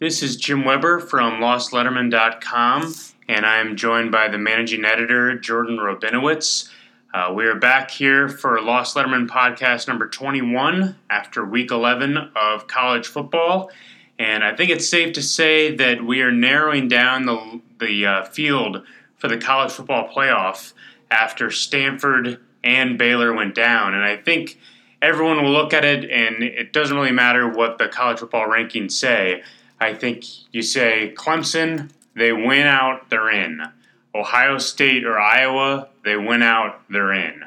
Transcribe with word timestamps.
This 0.00 0.22
is 0.22 0.36
Jim 0.36 0.64
Weber 0.64 0.98
from 0.98 1.42
LostLettermen.com, 1.42 2.94
and 3.28 3.44
I'm 3.44 3.76
joined 3.76 4.10
by 4.10 4.28
the 4.28 4.38
managing 4.38 4.86
editor, 4.86 5.38
Jordan 5.38 5.76
Robinowitz. 5.76 6.70
Uh, 7.12 7.34
we 7.34 7.44
are 7.44 7.54
back 7.54 7.90
here 7.90 8.26
for 8.26 8.58
Lost 8.62 8.96
Lettermen 8.96 9.26
podcast 9.26 9.88
number 9.88 10.08
21 10.08 10.96
after 11.10 11.44
week 11.44 11.70
11 11.70 12.16
of 12.34 12.66
college 12.66 13.08
football. 13.08 13.70
And 14.18 14.42
I 14.42 14.56
think 14.56 14.70
it's 14.70 14.88
safe 14.88 15.12
to 15.16 15.22
say 15.22 15.76
that 15.76 16.02
we 16.02 16.22
are 16.22 16.32
narrowing 16.32 16.88
down 16.88 17.26
the, 17.26 17.60
the 17.78 18.06
uh, 18.06 18.24
field 18.24 18.82
for 19.18 19.28
the 19.28 19.36
college 19.36 19.72
football 19.72 20.08
playoff 20.08 20.72
after 21.10 21.50
Stanford 21.50 22.40
and 22.64 22.96
Baylor 22.96 23.34
went 23.34 23.54
down. 23.54 23.92
And 23.92 24.02
I 24.02 24.16
think 24.16 24.58
everyone 25.02 25.44
will 25.44 25.52
look 25.52 25.74
at 25.74 25.84
it, 25.84 26.10
and 26.10 26.42
it 26.42 26.72
doesn't 26.72 26.96
really 26.96 27.12
matter 27.12 27.46
what 27.46 27.76
the 27.76 27.88
college 27.88 28.20
football 28.20 28.46
rankings 28.46 28.92
say. 28.92 29.42
I 29.80 29.94
think 29.94 30.24
you 30.52 30.60
say 30.60 31.14
Clemson, 31.16 31.90
they 32.14 32.32
win 32.32 32.66
out, 32.66 33.08
they're 33.08 33.30
in. 33.30 33.62
Ohio 34.14 34.58
State 34.58 35.06
or 35.06 35.18
Iowa, 35.18 35.88
they 36.04 36.16
win 36.16 36.42
out, 36.42 36.82
they're 36.90 37.12
in. 37.12 37.44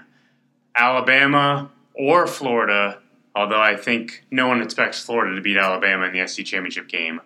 Alabama 0.75 1.69
or 1.93 2.25
Florida, 2.25 2.99
although 3.35 3.61
I 3.61 3.75
think 3.75 4.25
no 4.31 4.47
one 4.47 4.61
expects 4.61 5.03
Florida 5.05 5.35
to 5.35 5.41
beat 5.41 5.57
Alabama 5.57 6.05
in 6.05 6.13
the 6.13 6.27
SEC 6.27 6.45
championship 6.45 6.87
game. 6.87 7.21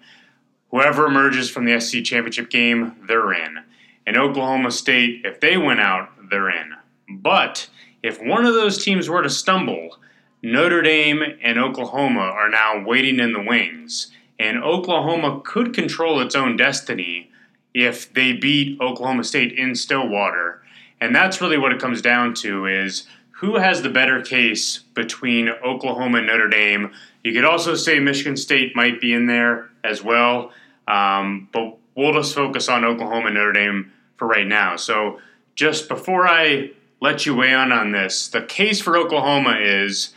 Whoever 0.72 1.06
emerges 1.06 1.50
from 1.50 1.64
the 1.64 1.80
SEC 1.80 2.04
championship 2.04 2.50
game, 2.50 2.98
they're 3.08 3.32
in. 3.32 3.60
And 4.06 4.18
Oklahoma 4.18 4.72
State, 4.72 5.22
if 5.24 5.40
they 5.40 5.58
win 5.58 5.80
out, 5.80 6.10
they're 6.30 6.50
in. 6.50 6.74
But 7.10 7.70
if 8.04 8.22
one 8.22 8.46
of 8.46 8.56
those 8.56 8.84
teams 8.84 9.08
were 9.08 9.22
to 9.22 9.30
stumble, 9.30 10.00
Notre 10.44 10.82
Dame 10.82 11.24
and 11.42 11.58
Oklahoma 11.58 12.20
are 12.20 12.50
now 12.50 12.84
waiting 12.86 13.20
in 13.20 13.32
the 13.32 13.42
wings 13.42 14.12
and 14.40 14.64
Oklahoma 14.64 15.42
could 15.44 15.74
control 15.74 16.20
its 16.22 16.36
own 16.36 16.58
destiny 16.58 17.32
if 17.74 18.12
they 18.14 18.34
beat 18.34 18.80
Oklahoma 18.80 19.24
State 19.24 19.54
in 19.54 19.76
Stillwater. 19.76 20.62
And 21.00 21.16
that's 21.16 21.42
really 21.42 21.58
what 21.58 21.72
it 21.72 21.80
comes 21.80 22.02
down 22.02 22.34
to 22.36 22.66
is 22.66 23.08
who 23.32 23.58
has 23.58 23.82
the 23.82 23.90
better 23.90 24.22
case 24.22 24.80
between 24.94 25.50
Oklahoma 25.50 26.20
and 26.20 26.28
Notre 26.28 26.48
Dame. 26.48 26.92
You 27.24 27.34
could 27.34 27.46
also 27.46 27.76
say 27.76 28.00
Michigan 28.00 28.38
State 28.38 28.76
might 28.76 29.00
be 29.00 29.14
in 29.14 29.28
there 29.28 29.70
as 29.84 30.04
well, 30.04 30.52
um, 30.88 31.50
but 31.52 31.78
we'll 31.96 32.14
just 32.14 32.34
focus 32.34 32.70
on 32.70 32.84
Oklahoma 32.84 33.28
and 33.28 33.36
Notre 33.36 33.54
Dame 33.54 33.92
for 34.18 34.28
right 34.28 34.48
now. 34.48 34.76
So 34.76 35.20
just 35.56 35.88
before 35.88 36.28
I 36.28 36.72
let 37.00 37.26
you 37.26 37.36
weigh 37.36 37.52
in 37.52 37.72
on 37.72 37.92
this, 37.92 38.28
the 38.28 38.42
case 38.42 38.82
for 38.82 38.98
Oklahoma 38.98 39.58
is 39.60 40.14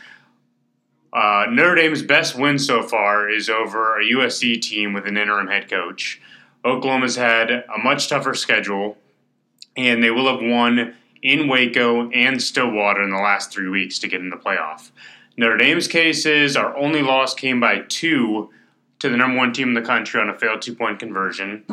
uh, 1.13 1.45
Notre 1.49 1.75
Dame's 1.75 2.01
best 2.01 2.35
win 2.35 2.57
so 2.57 2.81
far 2.81 3.29
is 3.29 3.49
over 3.49 3.99
a 3.99 4.03
USC 4.03 4.61
team 4.61 4.93
with 4.93 5.05
an 5.05 5.17
interim 5.17 5.47
head 5.47 5.69
coach. 5.69 6.21
Oklahoma's 6.63 7.15
had 7.15 7.51
a 7.51 7.77
much 7.83 8.07
tougher 8.07 8.33
schedule, 8.33 8.97
and 9.75 10.01
they 10.01 10.11
will 10.11 10.31
have 10.31 10.41
won 10.41 10.95
in 11.21 11.47
Waco 11.47 12.09
and 12.11 12.41
Stillwater 12.41 13.03
in 13.03 13.09
the 13.09 13.17
last 13.17 13.51
three 13.51 13.67
weeks 13.67 13.99
to 13.99 14.07
get 14.07 14.21
in 14.21 14.29
the 14.29 14.37
playoff. 14.37 14.91
Notre 15.37 15.57
Dame's 15.57 15.87
case 15.87 16.25
is 16.25 16.55
our 16.55 16.75
only 16.77 17.01
loss 17.01 17.33
came 17.33 17.59
by 17.59 17.79
two 17.87 18.49
to 18.99 19.09
the 19.09 19.17
number 19.17 19.37
one 19.37 19.53
team 19.53 19.69
in 19.69 19.73
the 19.73 19.81
country 19.81 20.21
on 20.21 20.29
a 20.29 20.37
failed 20.37 20.61
two 20.61 20.75
point 20.75 20.99
conversion. 20.99 21.63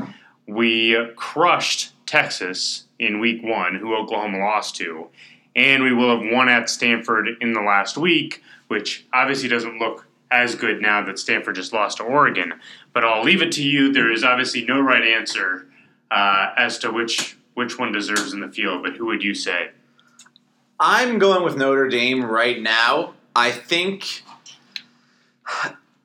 We 0.47 0.97
crushed 1.17 1.93
Texas 2.07 2.85
in 2.99 3.21
week 3.21 3.43
one, 3.43 3.77
who 3.77 3.95
Oklahoma 3.95 4.39
lost 4.39 4.77
to, 4.77 5.09
and 5.55 5.83
we 5.83 5.93
will 5.93 6.19
have 6.19 6.33
won 6.33 6.49
at 6.49 6.71
Stanford 6.71 7.29
in 7.41 7.53
the 7.53 7.61
last 7.61 7.99
week 7.99 8.43
which 8.69 9.07
obviously 9.13 9.49
doesn't 9.49 9.79
look 9.79 10.07
as 10.31 10.55
good 10.55 10.81
now 10.81 11.05
that 11.05 11.19
Stanford 11.19 11.57
just 11.57 11.73
lost 11.73 11.99
to 11.99 12.03
Oregon. 12.03 12.55
But 12.93 13.05
I'll 13.05 13.25
leave 13.25 13.43
it 13.43 13.53
to 13.53 13.63
you. 13.63 13.93
There 13.93 14.13
is 14.13 14.25
obviously 14.25 14.65
no 14.65 14.81
right 14.81 15.03
answer 15.03 15.67
uh, 16.11 16.53
as 16.57 16.79
to 16.79 16.91
which 16.91 17.37
which 17.55 17.79
one 17.79 17.93
deserves 17.93 18.33
in 18.33 18.41
the 18.41 18.49
field. 18.49 18.83
But 18.83 18.97
who 18.97 19.07
would 19.07 19.23
you 19.23 19.35
say? 19.35 19.71
I'm 20.79 21.19
going 21.19 21.43
with 21.43 21.57
Notre 21.57 21.89
Dame 21.89 22.25
right 22.25 22.61
now. 22.61 23.15
I 23.35 23.51
think 23.51 24.23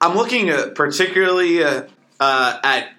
I'm 0.01 0.15
looking 0.15 0.49
at 0.49 0.75
particularly 0.75 1.63
uh, 1.63 1.83
uh, 2.19 2.59
at 2.63 2.89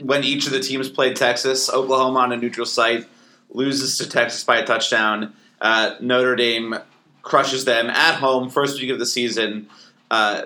when 0.00 0.22
each 0.24 0.46
of 0.46 0.52
the 0.52 0.60
teams 0.60 0.88
played 0.88 1.16
Texas. 1.16 1.70
Oklahoma 1.70 2.20
on 2.20 2.32
a 2.32 2.36
neutral 2.36 2.66
site 2.66 3.06
loses 3.50 3.98
to 3.98 4.08
Texas 4.08 4.44
by 4.44 4.58
a 4.58 4.66
touchdown. 4.66 5.34
Uh, 5.60 5.94
Notre 6.00 6.36
Dame 6.36 6.76
crushes 7.24 7.64
them 7.64 7.90
at 7.90 8.16
home, 8.16 8.48
first 8.48 8.80
week 8.80 8.90
of 8.90 9.00
the 9.00 9.06
season. 9.06 9.68
Uh, 10.10 10.42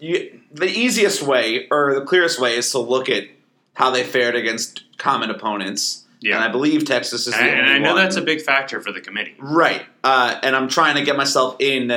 you, 0.00 0.40
the 0.52 0.66
easiest 0.66 1.22
way 1.22 1.68
or 1.70 1.94
the 1.94 2.04
clearest 2.04 2.40
way 2.40 2.56
is 2.56 2.70
to 2.72 2.78
look 2.78 3.08
at 3.08 3.24
how 3.74 3.90
they 3.90 4.02
fared 4.02 4.34
against 4.34 4.84
common 4.98 5.30
opponents. 5.30 6.04
Yeah. 6.20 6.36
And 6.36 6.44
I 6.44 6.48
believe 6.48 6.84
Texas 6.84 7.26
is 7.26 7.34
the 7.34 7.40
and, 7.40 7.60
and 7.60 7.70
I 7.70 7.78
know 7.78 7.94
one. 7.94 8.02
that's 8.02 8.16
a 8.16 8.22
big 8.22 8.42
factor 8.42 8.80
for 8.80 8.92
the 8.92 9.00
committee. 9.00 9.36
Right. 9.38 9.82
Uh, 10.02 10.38
and 10.42 10.56
I'm 10.56 10.68
trying 10.68 10.96
to 10.96 11.04
get 11.04 11.16
myself 11.16 11.56
in 11.58 11.88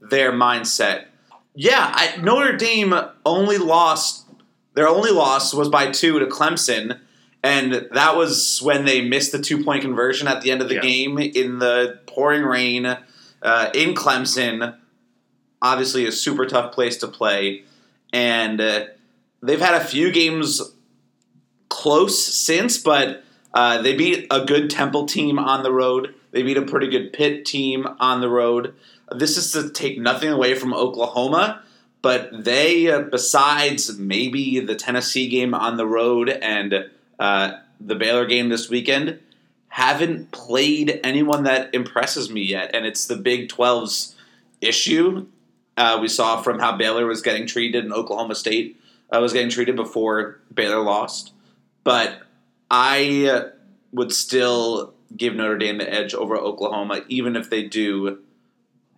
their 0.00 0.32
mindset. 0.32 1.06
Yeah, 1.54 1.92
I, 1.94 2.16
Notre 2.22 2.56
Dame 2.56 2.94
only 3.26 3.58
lost, 3.58 4.24
their 4.74 4.88
only 4.88 5.10
loss 5.10 5.52
was 5.52 5.68
by 5.68 5.90
two 5.90 6.18
to 6.18 6.26
Clemson. 6.26 6.98
And 7.44 7.88
that 7.92 8.16
was 8.16 8.62
when 8.62 8.84
they 8.84 9.00
missed 9.00 9.32
the 9.32 9.40
two 9.40 9.64
point 9.64 9.82
conversion 9.82 10.28
at 10.28 10.42
the 10.42 10.52
end 10.52 10.62
of 10.62 10.68
the 10.68 10.76
yeah. 10.76 10.80
game 10.80 11.18
in 11.18 11.58
the 11.58 11.98
pouring 12.06 12.42
rain 12.42 12.96
uh, 13.42 13.70
in 13.74 13.94
Clemson. 13.94 14.76
Obviously, 15.60 16.06
a 16.06 16.12
super 16.12 16.46
tough 16.46 16.72
place 16.72 16.96
to 16.98 17.08
play, 17.08 17.62
and 18.12 18.60
uh, 18.60 18.86
they've 19.42 19.60
had 19.60 19.74
a 19.74 19.84
few 19.84 20.10
games 20.10 20.60
close 21.68 22.24
since, 22.24 22.78
but 22.78 23.22
uh, 23.54 23.80
they 23.82 23.94
beat 23.94 24.26
a 24.30 24.44
good 24.44 24.70
Temple 24.70 25.06
team 25.06 25.38
on 25.38 25.62
the 25.62 25.72
road. 25.72 26.14
They 26.32 26.42
beat 26.42 26.56
a 26.56 26.62
pretty 26.62 26.88
good 26.88 27.12
Pitt 27.12 27.44
team 27.44 27.86
on 28.00 28.20
the 28.20 28.28
road. 28.28 28.74
This 29.10 29.36
is 29.36 29.52
to 29.52 29.70
take 29.70 29.98
nothing 29.98 30.30
away 30.30 30.54
from 30.54 30.72
Oklahoma, 30.72 31.62
but 32.00 32.44
they, 32.44 32.90
uh, 32.90 33.02
besides 33.02 33.98
maybe 33.98 34.58
the 34.60 34.74
Tennessee 34.74 35.28
game 35.28 35.54
on 35.54 35.76
the 35.76 35.86
road 35.86 36.28
and 36.28 36.90
uh, 37.18 37.52
the 37.80 37.94
Baylor 37.94 38.26
game 38.26 38.48
this 38.48 38.68
weekend, 38.68 39.20
haven't 39.72 40.30
played 40.32 41.00
anyone 41.02 41.44
that 41.44 41.74
impresses 41.74 42.28
me 42.28 42.42
yet, 42.42 42.74
and 42.74 42.84
it's 42.84 43.06
the 43.06 43.16
Big 43.16 43.48
12's 43.48 44.14
issue. 44.60 45.26
Uh, 45.78 45.98
we 45.98 46.08
saw 46.08 46.42
from 46.42 46.58
how 46.58 46.76
Baylor 46.76 47.06
was 47.06 47.22
getting 47.22 47.46
treated 47.46 47.82
and 47.82 47.90
Oklahoma 47.90 48.34
State 48.34 48.78
uh, 49.10 49.18
was 49.18 49.32
getting 49.32 49.48
treated 49.48 49.74
before 49.74 50.38
Baylor 50.52 50.82
lost. 50.82 51.32
But 51.84 52.20
I 52.70 53.44
would 53.92 54.12
still 54.12 54.92
give 55.16 55.34
Notre 55.34 55.56
Dame 55.56 55.78
the 55.78 55.90
edge 55.90 56.12
over 56.12 56.36
Oklahoma, 56.36 57.00
even 57.08 57.34
if 57.34 57.48
they 57.48 57.62
do 57.62 58.18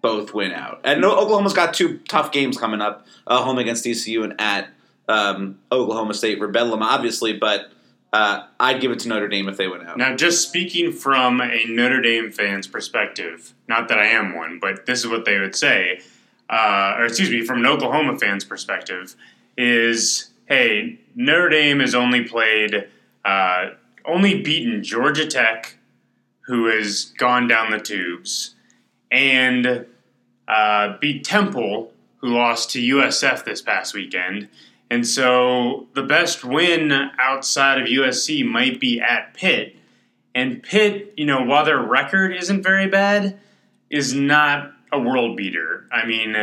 both 0.03 0.35
win 0.35 0.51
out. 0.51 0.81
And 0.83 1.05
Oklahoma's 1.05 1.55
got 1.55 1.73
two 1.73 1.99
tough 2.09 2.33
games 2.33 2.59
coming 2.59 2.81
up: 2.81 3.07
uh, 3.29 3.45
home 3.45 3.59
against 3.59 3.85
TCU 3.85 4.25
and 4.25 4.41
at 4.41 4.71
um, 5.09 5.61
Oklahoma 5.71 6.15
State 6.15 6.39
for 6.39 6.49
Bedlam, 6.49 6.83
obviously. 6.83 7.33
But 7.33 7.71
uh, 8.15 8.47
I'd 8.61 8.81
give 8.81 8.93
it 8.93 9.01
to 9.01 9.09
Notre 9.09 9.27
Dame 9.27 9.49
if 9.49 9.57
they 9.57 9.67
went 9.67 9.83
out. 9.83 9.99
Now, 9.99 10.15
just 10.15 10.47
speaking 10.47 10.93
from 10.93 11.41
a 11.41 11.65
Notre 11.67 12.01
Dame 12.01 12.31
fan's 12.31 12.69
perspective, 12.69 13.55
not 13.67 13.89
that 13.89 13.99
I 13.99 14.07
am 14.07 14.37
one, 14.37 14.61
but 14.61 14.87
this 14.87 15.01
is 15.01 15.09
what 15.09 15.25
they 15.25 15.41
would 15.41 15.57
say, 15.57 16.01
uh, 16.49 16.95
or 16.97 17.07
excuse 17.07 17.29
me, 17.29 17.45
from 17.45 17.59
an 17.59 17.67
Oklahoma 17.67 18.17
fan's 18.17 18.45
perspective, 18.45 19.17
is 19.59 20.31
hey, 20.47 21.01
Notre 21.17 21.49
Dame 21.49 21.81
has 21.81 21.93
only 21.93 22.23
played, 22.23 22.87
uh, 23.25 23.71
only 24.05 24.43
beaten 24.43 24.85
Georgia 24.85 25.27
Tech, 25.27 25.77
who 26.43 26.67
has 26.67 27.07
gone 27.19 27.49
down 27.49 27.73
the 27.73 27.81
tubes, 27.81 28.55
and 29.11 29.87
uh, 30.47 30.97
beat 31.01 31.25
Temple, 31.25 31.93
who 32.19 32.29
lost 32.29 32.71
to 32.71 32.81
USF 32.81 33.45
this 33.45 33.61
past 33.61 33.93
weekend 33.93 34.49
and 34.95 35.05
so 35.05 35.89
the 35.95 36.05
best 36.05 36.45
win 36.45 36.93
outside 37.19 37.83
of 37.83 37.89
USC 37.89 38.47
might 38.47 38.79
be 38.79 39.01
at 39.01 39.35
Pitt. 39.35 39.75
And 40.37 40.63
Pitt, 40.63 41.15
you 41.17 41.27
know, 41.27 41.43
while 41.43 41.65
their 41.65 41.83
record 41.83 42.33
isn't 42.33 42.63
very 42.63 42.87
bad, 42.87 43.37
is 43.91 44.15
not 44.15 44.73
a 44.93 45.01
world 45.01 45.37
beater. 45.37 45.89
I 45.91 46.07
mean, 46.07 46.37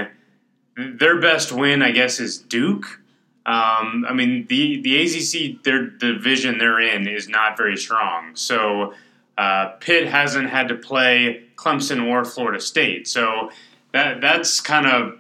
their 0.76 1.22
best 1.22 1.54
win, 1.54 1.82
I 1.82 1.92
guess, 1.92 2.20
is 2.20 2.40
Duke. 2.40 3.00
Um, 3.46 4.06
I 4.06 4.12
mean, 4.14 4.48
the 4.50 4.82
the 4.82 5.02
ACC, 5.02 5.64
their 5.64 5.86
division 5.86 6.58
they're 6.58 6.82
in 6.82 7.08
is 7.08 7.30
not 7.30 7.56
very 7.56 7.78
strong. 7.78 8.36
So 8.36 8.94
uh, 9.38 9.68
Pitt 9.80 10.10
hasn't 10.10 10.50
had 10.50 10.68
to 10.68 10.76
play 10.76 11.46
Clemson 11.56 12.06
or 12.06 12.26
Florida 12.26 12.60
State. 12.60 13.08
So 13.08 13.50
that 13.94 14.20
that's 14.20 14.60
kind 14.60 14.88
of 14.88 15.18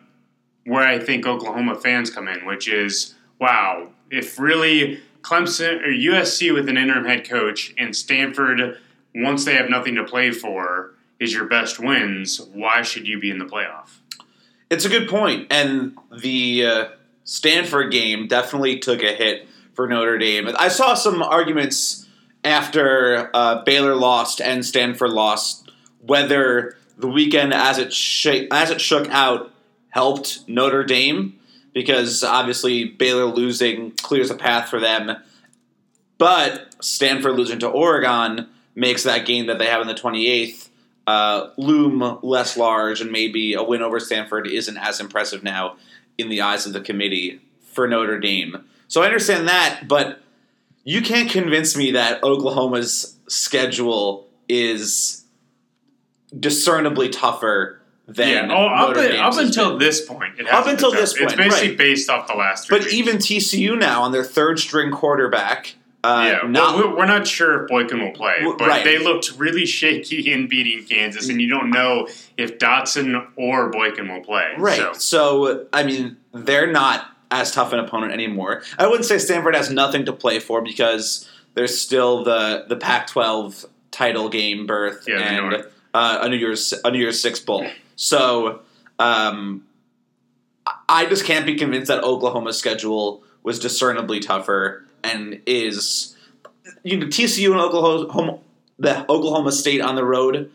where 0.65 0.85
I 0.85 0.99
think 0.99 1.25
Oklahoma 1.25 1.75
fans 1.75 2.09
come 2.09 2.27
in, 2.27 2.45
which 2.45 2.67
is 2.67 3.15
wow, 3.41 3.87
if 4.11 4.39
really 4.39 5.01
Clemson 5.23 5.81
or 5.81 5.89
USC 5.89 6.53
with 6.53 6.69
an 6.69 6.77
interim 6.77 7.05
head 7.05 7.27
coach 7.27 7.73
and 7.77 7.93
Stanford, 7.93 8.77
once 9.15 9.43
they 9.43 9.55
have 9.55 9.69
nothing 9.69 9.95
to 9.95 10.03
play 10.03 10.31
for, 10.31 10.91
is 11.19 11.33
your 11.33 11.45
best 11.45 11.79
wins, 11.79 12.39
why 12.53 12.83
should 12.83 13.07
you 13.07 13.19
be 13.19 13.31
in 13.31 13.39
the 13.39 13.45
playoff? 13.45 13.97
It's 14.69 14.85
a 14.85 14.89
good 14.89 15.09
point. 15.09 15.47
And 15.51 15.97
the 16.15 16.65
uh, 16.65 16.85
Stanford 17.23 17.91
game 17.91 18.27
definitely 18.27 18.79
took 18.79 19.01
a 19.01 19.13
hit 19.13 19.47
for 19.73 19.87
Notre 19.87 20.17
Dame. 20.17 20.49
I 20.57 20.67
saw 20.67 20.93
some 20.93 21.21
arguments 21.21 22.07
after 22.43 23.29
uh, 23.33 23.63
Baylor 23.63 23.95
lost 23.95 24.39
and 24.39 24.65
Stanford 24.65 25.11
lost 25.11 25.71
whether 26.05 26.77
the 26.97 27.07
weekend 27.07 27.53
as 27.53 27.77
it 27.77 27.93
sh- 27.93 28.47
as 28.51 28.69
it 28.71 28.81
shook 28.81 29.07
out 29.09 29.51
helped 29.89 30.47
Notre 30.47 30.83
Dame 30.83 31.39
because 31.73 32.23
obviously 32.23 32.85
Baylor 32.85 33.25
losing 33.25 33.91
clears 33.91 34.29
a 34.29 34.35
path 34.35 34.69
for 34.69 34.79
them, 34.79 35.17
but 36.17 36.75
Stanford 36.83 37.35
losing 37.35 37.59
to 37.59 37.67
Oregon 37.67 38.47
makes 38.75 39.03
that 39.03 39.25
game 39.25 39.47
that 39.47 39.59
they 39.59 39.67
have 39.67 39.81
in 39.81 39.87
the 39.87 39.93
28th 39.93 40.69
uh, 41.07 41.49
loom 41.57 42.19
less 42.21 42.55
large, 42.55 43.01
and 43.01 43.11
maybe 43.11 43.53
a 43.53 43.63
win 43.63 43.81
over 43.81 43.99
Stanford 43.99 44.47
isn't 44.47 44.77
as 44.77 44.99
impressive 44.99 45.43
now 45.43 45.75
in 46.17 46.29
the 46.29 46.41
eyes 46.41 46.65
of 46.65 46.73
the 46.73 46.81
committee 46.81 47.41
for 47.73 47.87
Notre 47.87 48.19
Dame. 48.19 48.63
So 48.87 49.01
I 49.01 49.05
understand 49.05 49.47
that, 49.47 49.87
but 49.87 50.21
you 50.83 51.01
can't 51.01 51.29
convince 51.29 51.75
me 51.75 51.91
that 51.91 52.23
Oklahoma's 52.23 53.17
schedule 53.27 54.27
is 54.47 55.23
discernibly 56.37 57.09
tougher 57.09 57.80
than 58.13 58.49
yeah. 58.49 58.55
Oh, 58.55 58.67
up, 58.91 58.97
in- 58.97 59.15
up 59.19 59.37
until 59.37 59.71
been. 59.71 59.79
this 59.79 60.05
point, 60.05 60.39
it 60.39 60.47
Up 60.47 60.67
until 60.67 60.91
this 60.91 61.13
tough. 61.13 61.23
it's 61.23 61.35
basically 61.35 61.69
right. 61.69 61.77
based 61.77 62.09
off 62.09 62.27
the 62.27 62.33
last 62.35 62.67
three. 62.67 62.77
But 62.77 62.85
weeks. 62.85 62.93
even 62.95 63.17
TCU 63.17 63.77
now 63.77 64.01
on 64.03 64.11
their 64.11 64.23
third 64.23 64.59
string 64.59 64.91
quarterback, 64.91 65.75
uh, 66.03 66.39
yeah, 66.41 66.47
not 66.49 66.75
well, 66.77 66.95
we're- 66.95 67.07
not 67.07 67.27
sure 67.27 67.63
if 67.63 67.69
Boykin 67.69 67.99
will 68.01 68.11
play, 68.11 68.37
but 68.41 68.67
right. 68.67 68.83
they 68.83 68.97
looked 68.97 69.33
really 69.37 69.65
shaky 69.65 70.31
in 70.33 70.47
beating 70.47 70.83
Kansas, 70.85 71.29
and 71.29 71.39
you 71.41 71.47
don't 71.49 71.69
know 71.69 72.07
if 72.37 72.57
Dotson 72.57 73.27
or 73.35 73.69
Boykin 73.69 74.07
will 74.11 74.21
play. 74.23 74.53
right. 74.57 74.77
So, 74.77 74.93
So 74.93 75.67
I 75.71 75.83
mean, 75.83 76.17
they're 76.33 76.71
not 76.71 77.05
as 77.29 77.51
tough 77.51 77.71
an 77.71 77.79
opponent 77.79 78.11
anymore. 78.13 78.61
I 78.79 78.87
wouldn't 78.87 79.05
say 79.05 79.17
Stanford 79.19 79.55
has 79.55 79.69
nothing 79.69 80.05
to 80.05 80.13
play 80.13 80.39
for 80.39 80.61
because 80.61 81.29
there's 81.53 81.79
still 81.79 82.23
the 82.23 82.65
the 82.67 82.75
Pac-12 82.77 83.65
title 83.91 84.27
game 84.29 84.65
berth 84.65 85.05
Yeah, 85.07 85.19
and 85.19 85.65
uh, 85.93 86.19
a 86.21 86.29
New 86.29 86.37
Year's 86.37 86.73
a 86.83 86.89
New 86.91 86.99
Year's 86.99 87.21
Six 87.21 87.39
bowl. 87.39 87.67
So 88.01 88.61
um, 88.97 89.63
I- 90.89 91.05
just 91.05 91.23
can't 91.23 91.45
be 91.45 91.55
convinced 91.55 91.87
that 91.89 92.03
Oklahoma's 92.03 92.57
schedule 92.57 93.23
was 93.43 93.59
discernibly 93.59 94.19
tougher 94.19 94.85
and 95.03 95.39
is 95.45 96.15
you 96.83 96.97
know 96.97 97.05
TCU 97.05 97.51
and 97.51 97.61
Oklahoma 97.61 98.39
the 98.79 99.01
Oklahoma 99.09 99.51
State 99.51 99.81
on 99.81 99.95
the 99.95 100.03
road 100.03 100.51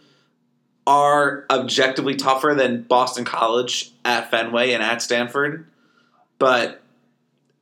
are 0.88 1.46
objectively 1.48 2.16
tougher 2.16 2.54
than 2.56 2.82
Boston 2.82 3.24
College 3.24 3.92
at 4.04 4.28
Fenway 4.30 4.72
and 4.72 4.82
at 4.82 5.00
Stanford, 5.00 5.66
but 6.38 6.82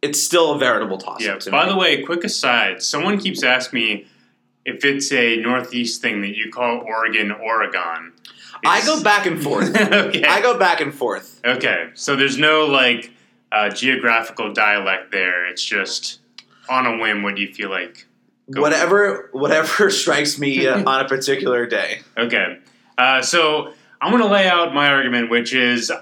it's 0.01 0.23
still 0.23 0.53
a 0.53 0.59
veritable 0.59 0.97
toss 0.97 1.23
yeah. 1.23 1.37
to 1.37 1.51
By 1.51 1.67
me. 1.67 1.73
the 1.73 1.79
way, 1.79 2.03
quick 2.03 2.25
aside: 2.25 2.83
someone 2.83 3.19
keeps 3.19 3.43
asking 3.43 3.79
me 3.79 4.07
if 4.65 4.83
it's 4.83 5.13
a 5.13 5.37
Northeast 5.37 6.01
thing 6.01 6.23
that 6.23 6.35
you 6.37 6.51
call 6.51 6.81
Oregon, 6.81 7.33
Oregon. 7.33 8.13
I 8.65 8.85
go 8.85 9.03
back 9.03 9.27
and 9.27 9.43
forth. 9.43 9.75
okay. 9.77 10.25
I 10.25 10.41
go 10.41 10.59
back 10.59 10.81
and 10.81 10.95
forth. 10.95 11.41
Okay, 11.45 11.91
so 11.95 12.17
there's 12.17 12.39
no 12.39 12.67
like 12.67 13.13
uh, 13.53 13.71
geographical 13.71 14.53
dialect 14.53 15.13
there. 15.13 15.47
It's 15.47 15.65
just 15.65 16.21
on 16.69 16.87
a 16.87 16.99
whim. 16.99 17.23
What 17.23 17.37
do 17.37 17.43
you 17.43 17.53
feel 17.53 17.71
like? 17.71 18.07
Whatever 18.47 19.31
whatever 19.33 19.91
strikes 19.91 20.39
me 20.39 20.67
uh, 20.67 20.83
on 20.89 21.05
a 21.05 21.09
particular 21.09 21.67
day. 21.67 22.01
Okay, 22.17 22.59
uh, 22.99 23.23
so 23.23 23.73
I'm 24.01 24.11
going 24.11 24.23
to 24.23 24.29
lay 24.29 24.49
out 24.49 24.75
my 24.75 24.89
argument, 24.89 25.31
which 25.31 25.55
is 25.55 25.93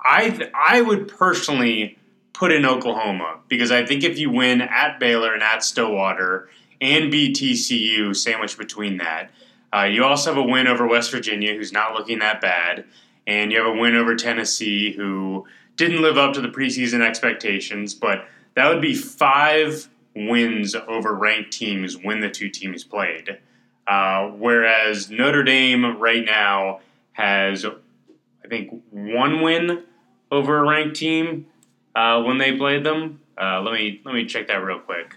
I 0.00 0.50
I 0.54 0.80
would 0.80 1.08
personally 1.08 1.98
put 2.32 2.52
in 2.52 2.64
Oklahoma 2.64 3.38
because 3.48 3.70
I 3.70 3.84
think 3.84 4.02
if 4.02 4.18
you 4.18 4.30
win 4.30 4.62
at 4.62 4.98
Baylor 4.98 5.34
and 5.34 5.42
at 5.42 5.62
Stillwater 5.62 6.48
and 6.80 7.10
beat 7.10 7.36
TCU, 7.36 8.16
sandwiched 8.16 8.56
between 8.56 8.96
that, 8.98 9.30
uh, 9.74 9.84
you 9.84 10.04
also 10.04 10.34
have 10.34 10.38
a 10.38 10.46
win 10.46 10.66
over 10.66 10.86
West 10.86 11.10
Virginia, 11.10 11.54
who's 11.54 11.72
not 11.72 11.94
looking 11.94 12.18
that 12.18 12.40
bad, 12.40 12.84
and 13.26 13.52
you 13.52 13.58
have 13.58 13.74
a 13.74 13.78
win 13.78 13.94
over 13.94 14.16
Tennessee, 14.16 14.92
who 14.92 15.46
didn't 15.76 16.02
live 16.02 16.18
up 16.18 16.34
to 16.34 16.40
the 16.40 16.48
preseason 16.48 17.00
expectations, 17.00 17.94
but 17.94 18.26
that 18.54 18.68
would 18.68 18.82
be 18.82 18.94
five 18.94 19.88
wins 20.14 20.74
over 20.74 21.14
ranked 21.14 21.52
teams 21.52 21.96
when 21.96 22.20
the 22.20 22.28
two 22.28 22.48
teams 22.48 22.84
played. 22.84 23.38
Uh, 23.86 24.28
whereas 24.28 25.10
Notre 25.10 25.42
Dame 25.42 25.98
right 25.98 26.24
now 26.24 26.80
has, 27.12 27.64
I 27.64 28.48
think, 28.48 28.82
one 28.90 29.40
win 29.40 29.84
over 30.30 30.58
a 30.58 30.68
ranked 30.68 30.96
team 30.96 31.46
uh, 31.94 32.22
when 32.22 32.38
they 32.38 32.56
played 32.56 32.84
them. 32.84 33.20
Uh, 33.40 33.60
let 33.62 33.72
me 33.72 34.00
let 34.04 34.14
me 34.14 34.26
check 34.26 34.48
that 34.48 34.62
real 34.62 34.80
quick. 34.80 35.16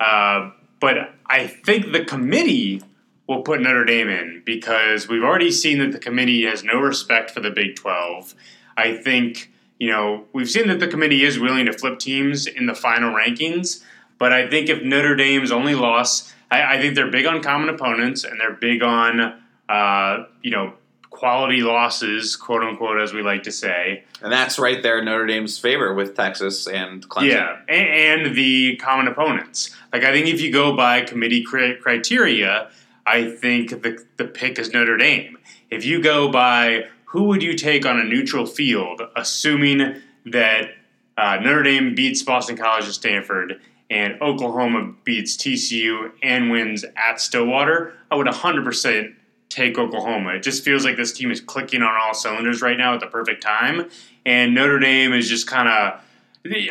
Uh, 0.00 0.50
but 0.80 1.14
I 1.26 1.46
think 1.46 1.92
the 1.92 2.04
committee 2.04 2.82
will 3.28 3.42
put 3.42 3.60
Notre 3.60 3.84
Dame 3.84 4.08
in 4.08 4.42
because 4.44 5.06
we've 5.06 5.22
already 5.22 5.52
seen 5.52 5.78
that 5.78 5.92
the 5.92 5.98
committee 5.98 6.44
has 6.44 6.64
no 6.64 6.80
respect 6.80 7.30
for 7.30 7.40
the 7.40 7.50
Big 7.50 7.76
Twelve. 7.76 8.34
I 8.76 8.96
think 8.96 9.52
you 9.78 9.90
know 9.90 10.24
we've 10.32 10.50
seen 10.50 10.66
that 10.68 10.80
the 10.80 10.88
committee 10.88 11.24
is 11.24 11.38
willing 11.38 11.66
to 11.66 11.72
flip 11.72 11.98
teams 12.00 12.46
in 12.46 12.66
the 12.66 12.74
final 12.74 13.14
rankings, 13.14 13.84
but 14.18 14.32
I 14.32 14.48
think 14.48 14.68
if 14.68 14.82
Notre 14.82 15.14
Dame's 15.14 15.52
only 15.52 15.74
loss, 15.74 16.34
I, 16.50 16.76
I 16.76 16.80
think 16.80 16.94
they're 16.96 17.10
big 17.10 17.26
on 17.26 17.42
common 17.42 17.68
opponents 17.68 18.24
and 18.24 18.40
they're 18.40 18.54
big 18.54 18.82
on 18.82 19.40
uh, 19.68 20.24
you 20.42 20.50
know 20.50 20.72
quality 21.10 21.62
losses, 21.62 22.36
quote 22.36 22.62
unquote, 22.62 23.00
as 23.00 23.12
we 23.12 23.22
like 23.22 23.42
to 23.42 23.52
say. 23.52 24.04
And 24.22 24.32
that's 24.32 24.58
right 24.58 24.82
there 24.82 25.00
in 25.00 25.04
Notre 25.04 25.26
Dame's 25.26 25.58
favor 25.58 25.92
with 25.92 26.14
Texas 26.14 26.66
and 26.68 27.06
Clemson. 27.08 27.32
Yeah, 27.32 27.56
and, 27.68 28.26
and 28.26 28.36
the 28.36 28.76
common 28.76 29.08
opponents. 29.08 29.74
Like 29.92 30.04
I 30.04 30.12
think 30.12 30.28
if 30.28 30.40
you 30.40 30.52
go 30.52 30.76
by 30.76 31.02
committee 31.02 31.42
cri- 31.42 31.76
criteria, 31.76 32.70
I 33.08 33.30
think 33.30 33.70
the 33.70 34.04
the 34.18 34.26
pick 34.26 34.58
is 34.58 34.72
Notre 34.72 34.98
Dame. 34.98 35.38
If 35.70 35.84
you 35.84 36.02
go 36.02 36.30
by 36.30 36.88
who 37.06 37.24
would 37.24 37.42
you 37.42 37.54
take 37.54 37.86
on 37.86 37.98
a 37.98 38.04
neutral 38.04 38.44
field, 38.44 39.00
assuming 39.16 40.02
that 40.26 40.74
uh, 41.16 41.38
Notre 41.40 41.62
Dame 41.62 41.94
beats 41.94 42.22
Boston 42.22 42.56
College 42.56 42.84
and 42.84 42.92
Stanford, 42.92 43.60
and 43.88 44.20
Oklahoma 44.20 44.92
beats 45.04 45.36
TCU 45.36 46.12
and 46.22 46.50
wins 46.50 46.84
at 46.96 47.18
Stillwater, 47.18 47.94
I 48.10 48.16
would 48.16 48.26
100% 48.26 49.14
take 49.48 49.78
Oklahoma. 49.78 50.34
It 50.34 50.42
just 50.42 50.62
feels 50.62 50.84
like 50.84 50.98
this 50.98 51.12
team 51.12 51.30
is 51.30 51.40
clicking 51.40 51.82
on 51.82 51.94
all 51.98 52.12
cylinders 52.12 52.60
right 52.60 52.76
now 52.76 52.92
at 52.92 53.00
the 53.00 53.06
perfect 53.06 53.42
time, 53.42 53.88
and 54.26 54.54
Notre 54.54 54.78
Dame 54.78 55.14
is 55.14 55.28
just 55.28 55.46
kind 55.46 55.68
of. 55.68 56.04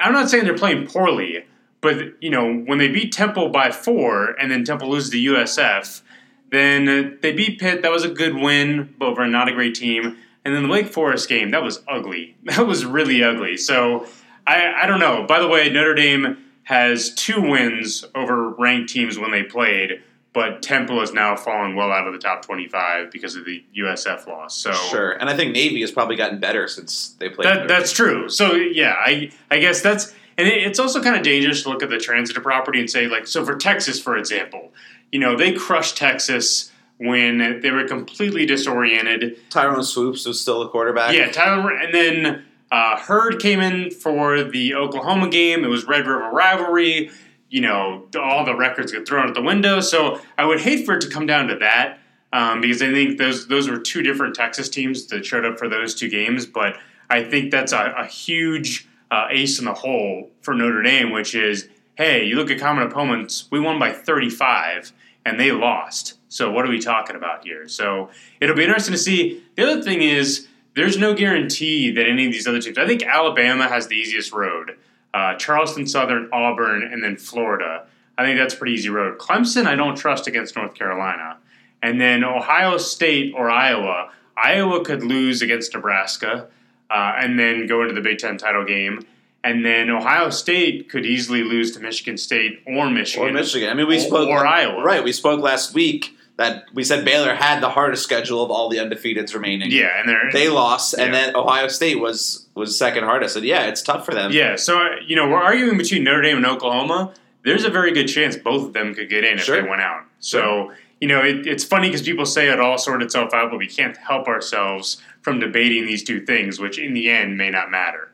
I'm 0.01 0.13
not 0.13 0.29
saying 0.29 0.45
they're 0.45 0.57
playing 0.57 0.87
poorly, 0.87 1.45
but 1.81 2.21
you 2.21 2.29
know 2.29 2.53
when 2.53 2.77
they 2.77 2.89
beat 2.89 3.11
Temple 3.11 3.49
by 3.49 3.71
four 3.71 4.31
and 4.39 4.51
then 4.51 4.63
Temple 4.63 4.89
loses 4.89 5.09
to 5.09 5.17
USF, 5.17 6.01
then 6.49 6.87
uh, 6.87 7.09
they 7.21 7.33
beat 7.33 7.59
Pitt. 7.59 7.81
That 7.81 7.91
was 7.91 8.03
a 8.03 8.09
good 8.09 8.35
win 8.35 8.93
but 8.97 9.07
over 9.07 9.27
not 9.27 9.47
a 9.47 9.53
great 9.53 9.75
team. 9.75 10.17
And 10.45 10.55
then 10.55 10.63
the 10.63 10.69
Wake 10.69 10.87
Forest 10.87 11.27
game 11.27 11.51
that 11.51 11.63
was 11.63 11.81
ugly. 11.87 12.35
That 12.45 12.65
was 12.65 12.85
really 12.85 13.23
ugly. 13.23 13.57
So 13.57 14.07
I 14.45 14.73
I 14.83 14.85
don't 14.85 14.99
know. 14.99 15.25
By 15.27 15.39
the 15.39 15.47
way, 15.47 15.69
Notre 15.69 15.93
Dame 15.93 16.37
has 16.63 17.13
two 17.13 17.41
wins 17.41 18.05
over 18.13 18.49
ranked 18.49 18.89
teams 18.89 19.17
when 19.17 19.31
they 19.31 19.43
played, 19.43 20.01
but 20.33 20.61
Temple 20.61 20.99
has 20.99 21.13
now 21.13 21.35
fallen 21.35 21.75
well 21.75 21.91
out 21.91 22.07
of 22.07 22.13
the 22.13 22.19
top 22.19 22.45
25 22.45 23.09
because 23.09 23.35
of 23.35 23.45
the 23.45 23.63
USF 23.77 24.27
loss. 24.27 24.55
So 24.55 24.73
Sure. 24.73 25.11
And 25.11 25.29
I 25.29 25.35
think 25.35 25.53
Navy 25.53 25.79
has 25.81 25.91
probably 25.91 26.15
gotten 26.15 26.39
better 26.39 26.67
since 26.67 27.09
they 27.19 27.29
played. 27.29 27.47
that, 27.47 27.67
that's 27.67 27.91
true. 27.91 28.29
So 28.29 28.53
yeah, 28.53 28.95
I 28.97 29.31
I 29.51 29.59
guess 29.59 29.81
that's 29.81 30.13
and 30.37 30.47
it, 30.47 30.63
it's 30.63 30.79
also 30.79 31.01
kind 31.01 31.15
of 31.15 31.23
dangerous 31.23 31.63
to 31.63 31.69
look 31.69 31.83
at 31.83 31.89
the 31.89 31.97
transitive 31.97 32.43
property 32.43 32.79
and 32.79 32.89
say 32.89 33.07
like 33.07 33.27
so 33.27 33.43
for 33.43 33.55
Texas 33.55 33.99
for 33.99 34.15
example, 34.17 34.71
you 35.11 35.19
know 35.19 35.35
they 35.35 35.53
crushed 35.53 35.97
Texas 35.97 36.71
when 36.97 37.61
they 37.61 37.71
were 37.71 37.87
completely 37.87 38.45
disoriented. 38.45 39.37
Tyrone 39.49 39.83
Swoopes 39.83 40.25
was 40.25 40.41
still 40.41 40.61
the 40.61 40.69
quarterback. 40.69 41.13
Yeah, 41.13 41.29
Tyler, 41.31 41.71
and 41.71 41.93
then 41.93 42.45
uh, 42.71 42.97
Heard 42.97 43.39
came 43.39 43.59
in 43.59 43.91
for 43.91 44.43
the 44.43 44.75
Oklahoma 44.75 45.29
game. 45.29 45.63
It 45.63 45.67
was 45.67 45.85
Red 45.85 46.07
River 46.07 46.29
rivalry. 46.31 47.11
You 47.49 47.61
know, 47.61 48.07
all 48.19 48.43
the 48.43 48.55
records 48.55 48.91
get 48.91 49.07
thrown 49.07 49.29
out 49.29 49.35
the 49.35 49.41
window. 49.41 49.79
So 49.79 50.19
I 50.37 50.45
would 50.45 50.59
hate 50.59 50.85
for 50.85 50.95
it 50.95 51.01
to 51.01 51.09
come 51.09 51.25
down 51.25 51.47
to 51.47 51.55
that 51.57 51.99
um, 52.33 52.59
because 52.61 52.81
I 52.81 52.91
think 52.91 53.17
those 53.17 53.47
those 53.47 53.69
were 53.69 53.79
two 53.79 54.01
different 54.01 54.35
Texas 54.35 54.67
teams 54.67 55.07
that 55.07 55.25
showed 55.25 55.45
up 55.45 55.57
for 55.57 55.69
those 55.69 55.95
two 55.95 56.09
games. 56.09 56.45
But 56.45 56.77
I 57.09 57.23
think 57.23 57.51
that's 57.51 57.71
a, 57.71 57.93
a 57.97 58.05
huge 58.05 58.87
uh, 59.09 59.27
ace 59.29 59.59
in 59.59 59.65
the 59.65 59.73
hole 59.73 60.29
for 60.41 60.53
Notre 60.53 60.83
Dame, 60.83 61.11
which 61.11 61.35
is, 61.35 61.69
hey, 61.97 62.23
you 62.23 62.35
look 62.35 62.51
at 62.51 62.59
common 62.59 62.87
opponents. 62.87 63.47
We 63.51 63.59
won 63.59 63.79
by 63.79 63.91
35, 63.91 64.93
and 65.25 65.39
they 65.39 65.51
lost. 65.51 66.13
So 66.29 66.51
what 66.51 66.63
are 66.63 66.69
we 66.69 66.79
talking 66.79 67.15
about 67.15 67.43
here? 67.43 67.67
So 67.67 68.09
it'll 68.39 68.55
be 68.55 68.63
interesting 68.63 68.93
to 68.93 68.99
see. 68.99 69.43
The 69.55 69.63
other 69.63 69.81
thing 69.81 70.01
is 70.01 70.47
there's 70.75 70.97
no 70.97 71.15
guarantee 71.15 71.89
that 71.91 72.07
any 72.07 72.27
of 72.27 72.31
these 72.31 72.47
other 72.47 72.61
teams. 72.61 72.77
I 72.77 72.85
think 72.85 73.03
Alabama 73.03 73.67
has 73.67 73.87
the 73.87 73.95
easiest 73.95 74.31
road. 74.31 74.77
Uh, 75.13 75.33
Charleston 75.35 75.87
Southern, 75.87 76.29
Auburn, 76.31 76.83
and 76.83 77.03
then 77.03 77.17
Florida. 77.17 77.87
I 78.17 78.23
think 78.23 78.37
that's 78.37 78.53
pretty 78.53 78.73
easy 78.73 78.89
road. 78.89 79.17
Clemson, 79.17 79.65
I 79.65 79.75
don't 79.75 79.95
trust 79.95 80.27
against 80.27 80.55
North 80.55 80.75
Carolina. 80.75 81.37
And 81.81 81.99
then 81.99 82.23
Ohio 82.23 82.77
State 82.77 83.33
or 83.35 83.49
Iowa. 83.49 84.11
Iowa 84.35 84.83
could 84.83 85.03
lose 85.03 85.41
against 85.41 85.73
Nebraska 85.73 86.47
uh, 86.91 87.13
and 87.17 87.39
then 87.39 87.65
go 87.65 87.81
into 87.81 87.95
the 87.95 88.01
Big 88.01 88.19
Ten 88.19 88.37
title 88.37 88.65
game. 88.65 89.05
And 89.43 89.65
then 89.65 89.89
Ohio 89.89 90.29
State 90.29 90.89
could 90.89 91.05
easily 91.05 91.43
lose 91.43 91.71
to 91.73 91.79
Michigan 91.79 92.17
State 92.17 92.61
or 92.65 92.89
Michigan. 92.89 93.29
Or 93.29 93.31
Michigan. 93.31 93.69
I 93.69 93.73
mean, 93.73 93.87
we 93.87 93.97
Or- 93.97 93.99
spoke 94.01 94.29
or 94.29 94.45
Iowa. 94.45 94.83
Right, 94.83 95.03
we 95.03 95.11
spoke 95.13 95.41
last 95.41 95.73
week 95.73 96.13
that 96.37 96.65
we 96.73 96.83
said 96.83 97.03
Baylor 97.05 97.33
had 97.35 97.61
the 97.61 97.69
hardest 97.69 98.03
schedule 98.03 98.43
of 98.43 98.51
all 98.51 98.69
the 98.69 98.77
undefeateds 98.77 99.33
remaining. 99.33 99.71
Yeah, 99.71 99.89
and 99.99 100.31
They 100.33 100.49
lost, 100.49 100.93
and 100.93 101.13
then 101.13 101.35
Ohio 101.35 101.67
State 101.67 101.99
was 101.99 102.45
was 102.55 102.77
second 102.77 103.03
hardest. 103.05 103.35
And 103.37 103.45
yeah, 103.45 103.67
it's 103.67 103.81
tough 103.81 104.05
for 104.05 104.13
them. 104.13 104.31
Yeah, 104.31 104.55
so 104.55 104.79
uh, 104.79 104.89
you 105.05 105.15
know 105.15 105.27
we're 105.29 105.41
arguing 105.41 105.77
between 105.77 106.03
Notre 106.03 106.21
Dame 106.21 106.37
and 106.37 106.45
Oklahoma. 106.45 107.13
There's 107.43 107.63
a 107.63 107.69
very 107.69 107.91
good 107.93 108.07
chance 108.07 108.35
both 108.35 108.63
of 108.67 108.73
them 108.73 108.93
could 108.93 109.09
get 109.09 109.23
in 109.23 109.37
if 109.39 109.45
they 109.47 109.61
went 109.61 109.81
out. 109.81 110.01
So 110.19 110.73
you 110.99 111.07
know 111.07 111.21
it, 111.21 111.47
it's 111.47 111.63
funny 111.63 111.87
because 111.87 112.01
people 112.01 112.25
say 112.25 112.49
it 112.49 112.59
all 112.59 112.77
sort 112.77 113.01
itself 113.01 113.33
out, 113.33 113.49
but 113.51 113.57
we 113.59 113.67
can't 113.67 113.95
help 113.97 114.27
ourselves 114.27 115.01
from 115.21 115.39
debating 115.39 115.85
these 115.85 116.03
two 116.03 116.19
things, 116.25 116.59
which 116.59 116.77
in 116.77 116.93
the 116.93 117.09
end 117.09 117.37
may 117.37 117.49
not 117.49 117.71
matter. 117.71 118.06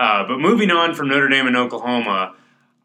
Uh, 0.00 0.26
but 0.26 0.38
moving 0.38 0.70
on 0.70 0.94
from 0.94 1.08
Notre 1.08 1.28
Dame 1.28 1.46
and 1.46 1.56
Oklahoma, 1.56 2.34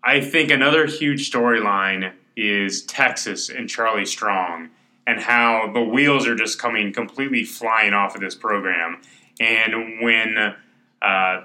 I 0.03 0.19
think 0.19 0.51
another 0.51 0.85
huge 0.85 1.31
storyline 1.31 2.11
is 2.35 2.83
Texas 2.83 3.49
and 3.49 3.69
Charlie 3.69 4.05
Strong 4.05 4.69
and 5.07 5.21
how 5.21 5.71
the 5.73 5.81
wheels 5.81 6.27
are 6.27 6.35
just 6.35 6.59
coming 6.59 6.91
completely 6.91 7.45
flying 7.45 7.93
off 7.93 8.15
of 8.15 8.21
this 8.21 8.35
program. 8.35 9.01
And 9.39 10.01
when 10.01 10.55
uh, 11.01 11.43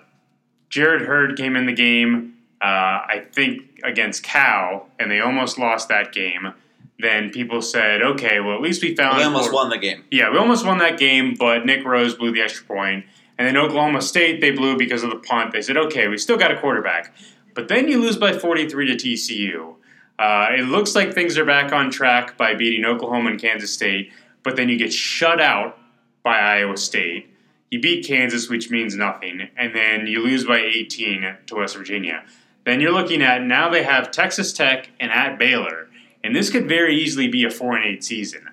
Jerrod 0.71 1.07
Heard 1.07 1.37
came 1.37 1.55
in 1.55 1.67
the 1.67 1.73
game, 1.73 2.35
uh, 2.61 2.65
I 2.67 3.27
think 3.33 3.81
against 3.85 4.25
Cal, 4.25 4.89
and 4.99 5.09
they 5.09 5.21
almost 5.21 5.57
lost 5.57 5.89
that 5.89 6.13
game. 6.13 6.53
Then 6.99 7.31
people 7.31 7.63
said, 7.63 8.03
"Okay, 8.03 8.41
well 8.41 8.55
at 8.55 8.61
least 8.61 8.83
we 8.83 8.95
found." 8.95 9.17
We 9.17 9.23
almost 9.23 9.53
won 9.53 9.71
the 9.71 9.79
game. 9.79 10.05
Yeah, 10.11 10.31
we 10.31 10.37
almost 10.37 10.67
won 10.67 10.79
that 10.79 10.99
game, 10.99 11.35
but 11.39 11.65
Nick 11.65 11.85
Rose 11.85 12.15
blew 12.15 12.33
the 12.33 12.43
extra 12.43 12.67
point. 12.67 13.07
And 13.41 13.47
then 13.47 13.57
Oklahoma 13.57 14.03
State, 14.03 14.43
they 14.43 14.51
blew 14.51 14.77
because 14.77 15.03
of 15.03 15.09
the 15.09 15.17
punt. 15.17 15.53
They 15.53 15.63
said, 15.63 15.79
"Okay, 15.79 16.09
we 16.09 16.19
still 16.19 16.37
got 16.37 16.51
a 16.51 16.61
quarterback," 16.61 17.15
but 17.55 17.69
then 17.69 17.89
you 17.89 17.99
lose 17.99 18.19
by 18.19 18.35
forty-three 18.35 18.95
to 18.95 18.97
TCU. 18.97 19.77
Uh, 20.19 20.49
it 20.59 20.67
looks 20.67 20.95
like 20.95 21.15
things 21.15 21.39
are 21.39 21.47
back 21.47 21.73
on 21.73 21.91
track 21.91 22.37
by 22.37 22.53
beating 22.53 22.85
Oklahoma 22.85 23.31
and 23.31 23.41
Kansas 23.41 23.73
State, 23.73 24.13
but 24.43 24.57
then 24.57 24.69
you 24.69 24.77
get 24.77 24.93
shut 24.93 25.41
out 25.41 25.79
by 26.23 26.39
Iowa 26.39 26.77
State. 26.77 27.31
You 27.71 27.81
beat 27.81 28.07
Kansas, 28.07 28.51
which 28.51 28.71
means 28.71 28.95
nothing, 28.95 29.49
and 29.57 29.75
then 29.75 30.07
you 30.07 30.23
lose 30.23 30.45
by 30.45 30.59
18 30.59 31.37
to 31.47 31.55
West 31.55 31.75
Virginia. 31.75 32.25
Then 32.67 32.83
you're 32.83 32.93
looking 32.93 33.23
at 33.23 33.43
now 33.43 33.71
they 33.71 33.85
have 33.85 34.11
Texas 34.11 34.53
Tech 34.53 34.91
and 35.01 35.11
at 35.11 35.39
Baylor, 35.39 35.89
and 36.23 36.37
this 36.37 36.51
could 36.51 36.69
very 36.69 36.95
easily 36.95 37.27
be 37.27 37.45
a 37.45 37.51
4 37.51 37.77
and 37.77 37.87
8 37.87 38.05
season. 38.05 38.51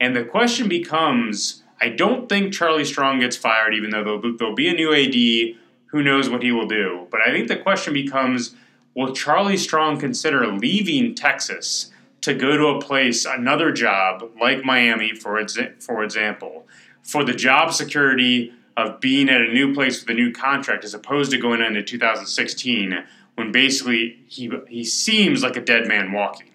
And 0.00 0.16
the 0.16 0.24
question 0.24 0.66
becomes 0.66 1.59
I 1.80 1.88
don't 1.88 2.28
think 2.28 2.52
Charlie 2.52 2.84
Strong 2.84 3.20
gets 3.20 3.36
fired, 3.36 3.74
even 3.74 3.90
though 3.90 4.04
there'll, 4.04 4.36
there'll 4.36 4.54
be 4.54 4.68
a 4.68 4.74
new 4.74 4.92
AD. 4.92 5.56
Who 5.86 6.02
knows 6.02 6.28
what 6.28 6.42
he 6.42 6.52
will 6.52 6.68
do? 6.68 7.06
But 7.10 7.20
I 7.26 7.30
think 7.30 7.48
the 7.48 7.56
question 7.56 7.94
becomes 7.94 8.54
will 8.94 9.14
Charlie 9.14 9.56
Strong 9.56 10.00
consider 10.00 10.46
leaving 10.46 11.14
Texas 11.14 11.90
to 12.20 12.34
go 12.34 12.56
to 12.56 12.66
a 12.66 12.80
place, 12.80 13.24
another 13.24 13.72
job 13.72 14.30
like 14.38 14.64
Miami, 14.64 15.14
for, 15.14 15.42
exa- 15.42 15.82
for 15.82 16.04
example, 16.04 16.66
for 17.02 17.24
the 17.24 17.32
job 17.32 17.72
security 17.72 18.52
of 18.76 19.00
being 19.00 19.28
at 19.28 19.40
a 19.40 19.52
new 19.52 19.74
place 19.74 20.00
with 20.00 20.10
a 20.10 20.14
new 20.14 20.32
contract 20.32 20.84
as 20.84 20.92
opposed 20.92 21.30
to 21.30 21.38
going 21.38 21.60
into 21.60 21.82
2016 21.82 23.04
when 23.36 23.52
basically 23.52 24.18
he, 24.28 24.50
he 24.68 24.84
seems 24.84 25.42
like 25.42 25.56
a 25.56 25.60
dead 25.60 25.86
man 25.86 26.12
walking? 26.12 26.48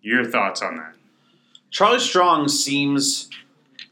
Your 0.00 0.24
thoughts 0.24 0.62
on 0.62 0.76
that? 0.76 0.94
Charlie 1.70 1.98
Strong 1.98 2.48
seems 2.48 3.28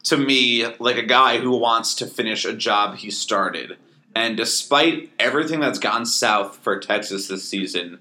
to 0.04 0.16
me 0.16 0.66
like 0.78 0.96
a 0.96 1.02
guy 1.02 1.38
who 1.38 1.56
wants 1.56 1.94
to 1.96 2.06
finish 2.06 2.44
a 2.44 2.52
job 2.52 2.96
he 2.96 3.10
started. 3.10 3.76
And 4.14 4.36
despite 4.36 5.10
everything 5.18 5.60
that's 5.60 5.78
gone 5.78 6.04
south 6.04 6.56
for 6.56 6.78
Texas 6.78 7.28
this 7.28 7.48
season, 7.48 7.98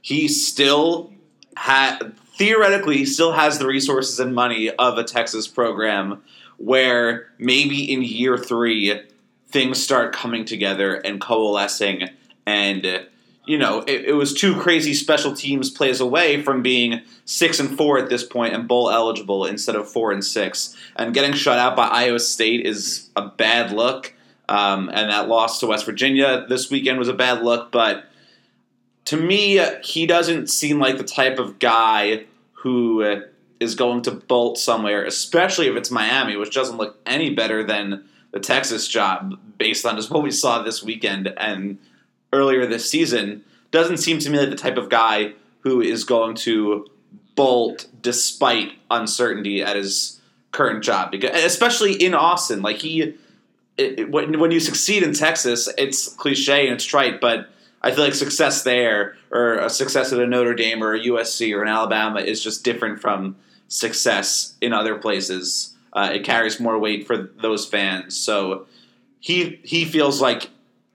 he 0.00 0.28
still 0.28 1.12
had 1.56 2.16
theoretically 2.36 2.96
he 2.96 3.04
still 3.04 3.32
has 3.32 3.58
the 3.58 3.66
resources 3.66 4.18
and 4.18 4.34
money 4.34 4.70
of 4.70 4.96
a 4.96 5.04
Texas 5.04 5.46
program 5.46 6.22
where 6.56 7.28
maybe 7.38 7.92
in 7.92 8.02
year 8.02 8.38
3 8.38 9.02
things 9.48 9.82
start 9.82 10.14
coming 10.14 10.44
together 10.44 10.94
and 10.94 11.20
coalescing 11.20 12.08
and 12.46 13.06
you 13.44 13.58
know, 13.58 13.80
it, 13.80 14.04
it 14.06 14.12
was 14.12 14.34
two 14.34 14.58
crazy 14.60 14.94
special 14.94 15.34
teams 15.34 15.68
plays 15.68 16.00
away 16.00 16.42
from 16.42 16.62
being 16.62 17.02
six 17.24 17.58
and 17.58 17.76
four 17.76 17.98
at 17.98 18.08
this 18.08 18.22
point 18.24 18.54
and 18.54 18.68
bowl 18.68 18.90
eligible 18.90 19.46
instead 19.46 19.74
of 19.74 19.90
four 19.90 20.12
and 20.12 20.24
six. 20.24 20.76
And 20.94 21.12
getting 21.12 21.32
shut 21.32 21.58
out 21.58 21.74
by 21.74 21.88
Iowa 21.88 22.20
State 22.20 22.64
is 22.64 23.10
a 23.16 23.26
bad 23.26 23.72
look. 23.72 24.14
Um, 24.48 24.90
and 24.90 25.10
that 25.10 25.28
loss 25.28 25.60
to 25.60 25.66
West 25.66 25.86
Virginia 25.86 26.46
this 26.48 26.70
weekend 26.70 26.98
was 26.98 27.08
a 27.08 27.14
bad 27.14 27.42
look. 27.42 27.72
But 27.72 28.04
to 29.06 29.16
me, 29.16 29.64
he 29.82 30.06
doesn't 30.06 30.48
seem 30.48 30.78
like 30.78 30.98
the 30.98 31.04
type 31.04 31.38
of 31.38 31.58
guy 31.58 32.26
who 32.52 33.02
uh, 33.02 33.20
going 33.76 34.02
to 34.02 34.10
bolt 34.10 34.58
somewhere, 34.58 35.04
especially 35.04 35.66
if 35.66 35.76
it's 35.76 35.90
Miami, 35.90 36.36
which 36.36 36.54
doesn't 36.54 36.76
look 36.76 36.98
any 37.06 37.30
better 37.30 37.64
than 37.64 38.04
the 38.30 38.40
Texas 38.40 38.88
job 38.88 39.38
based 39.58 39.84
on 39.84 39.96
just 39.96 40.10
what 40.10 40.22
we 40.22 40.30
saw 40.30 40.62
this 40.62 40.82
weekend 40.82 41.32
and 41.36 41.78
earlier 42.32 42.66
this 42.66 42.88
season. 42.90 43.44
Doesn't 43.70 43.98
seem 43.98 44.18
to 44.20 44.30
me 44.30 44.38
like 44.38 44.50
the 44.50 44.56
type 44.56 44.76
of 44.76 44.88
guy 44.90 45.32
who 45.60 45.80
is 45.80 46.04
going 46.04 46.34
to 46.36 46.86
bolt 47.34 47.86
despite 48.02 48.72
uncertainty 48.90 49.62
at 49.62 49.76
his 49.76 50.20
current 50.50 50.84
job, 50.84 51.10
because 51.10 51.42
especially 51.44 51.94
in 51.94 52.14
Austin, 52.14 52.62
like 52.62 52.76
he. 52.76 53.00
It, 53.78 53.98
it- 54.00 54.10
when, 54.10 54.38
when 54.38 54.50
you 54.50 54.60
succeed 54.60 55.02
in 55.02 55.14
Texas, 55.14 55.68
it's 55.78 56.08
cliche 56.14 56.66
and 56.66 56.74
it's 56.74 56.84
trite, 56.84 57.20
but 57.22 57.48
I 57.80 57.90
feel 57.90 58.04
like 58.04 58.14
success 58.14 58.62
there 58.64 59.16
or 59.30 59.54
a 59.54 59.70
success 59.70 60.12
at 60.12 60.18
a 60.20 60.26
Notre 60.26 60.54
Dame 60.54 60.82
or 60.84 60.92
a 60.94 61.00
USC 61.00 61.56
or 61.56 61.62
an 61.62 61.68
Alabama 61.68 62.20
is 62.20 62.44
just 62.44 62.64
different 62.64 63.00
from 63.00 63.34
success 63.68 64.54
in 64.60 64.72
other 64.74 64.96
places. 64.96 65.74
Uh, 65.94 66.10
it 66.12 66.22
carries 66.24 66.60
more 66.60 66.78
weight 66.78 67.06
for 67.06 67.16
those 67.16 67.66
fans. 67.66 68.14
So 68.16 68.66
he 69.20 69.58
he 69.64 69.84
feels 69.86 70.20
like 70.20 70.50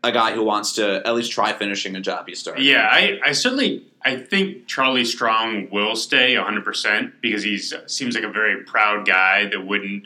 a 0.07 0.11
guy 0.11 0.33
who 0.33 0.43
wants 0.43 0.73
to 0.73 1.05
at 1.05 1.13
least 1.13 1.31
try 1.31 1.53
finishing 1.53 1.95
a 1.95 2.01
job 2.01 2.27
he 2.27 2.35
started. 2.35 2.63
Yeah, 2.63 2.87
I, 2.89 3.19
I 3.23 3.31
certainly 3.33 3.85
I 4.03 4.15
think 4.15 4.67
Charlie 4.67 5.05
Strong 5.05 5.69
will 5.69 5.95
stay 5.95 6.35
100% 6.35 7.13
because 7.21 7.43
he 7.43 7.57
seems 7.57 8.15
like 8.15 8.23
a 8.23 8.31
very 8.31 8.63
proud 8.63 9.05
guy 9.05 9.47
that 9.47 9.65
wouldn't, 9.65 10.03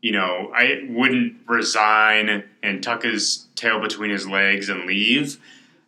you 0.00 0.12
know, 0.12 0.50
I 0.54 0.86
wouldn't 0.88 1.36
resign 1.46 2.44
and 2.62 2.82
tuck 2.82 3.02
his 3.02 3.46
tail 3.54 3.80
between 3.80 4.10
his 4.10 4.26
legs 4.26 4.68
and 4.68 4.86
leave. 4.86 5.38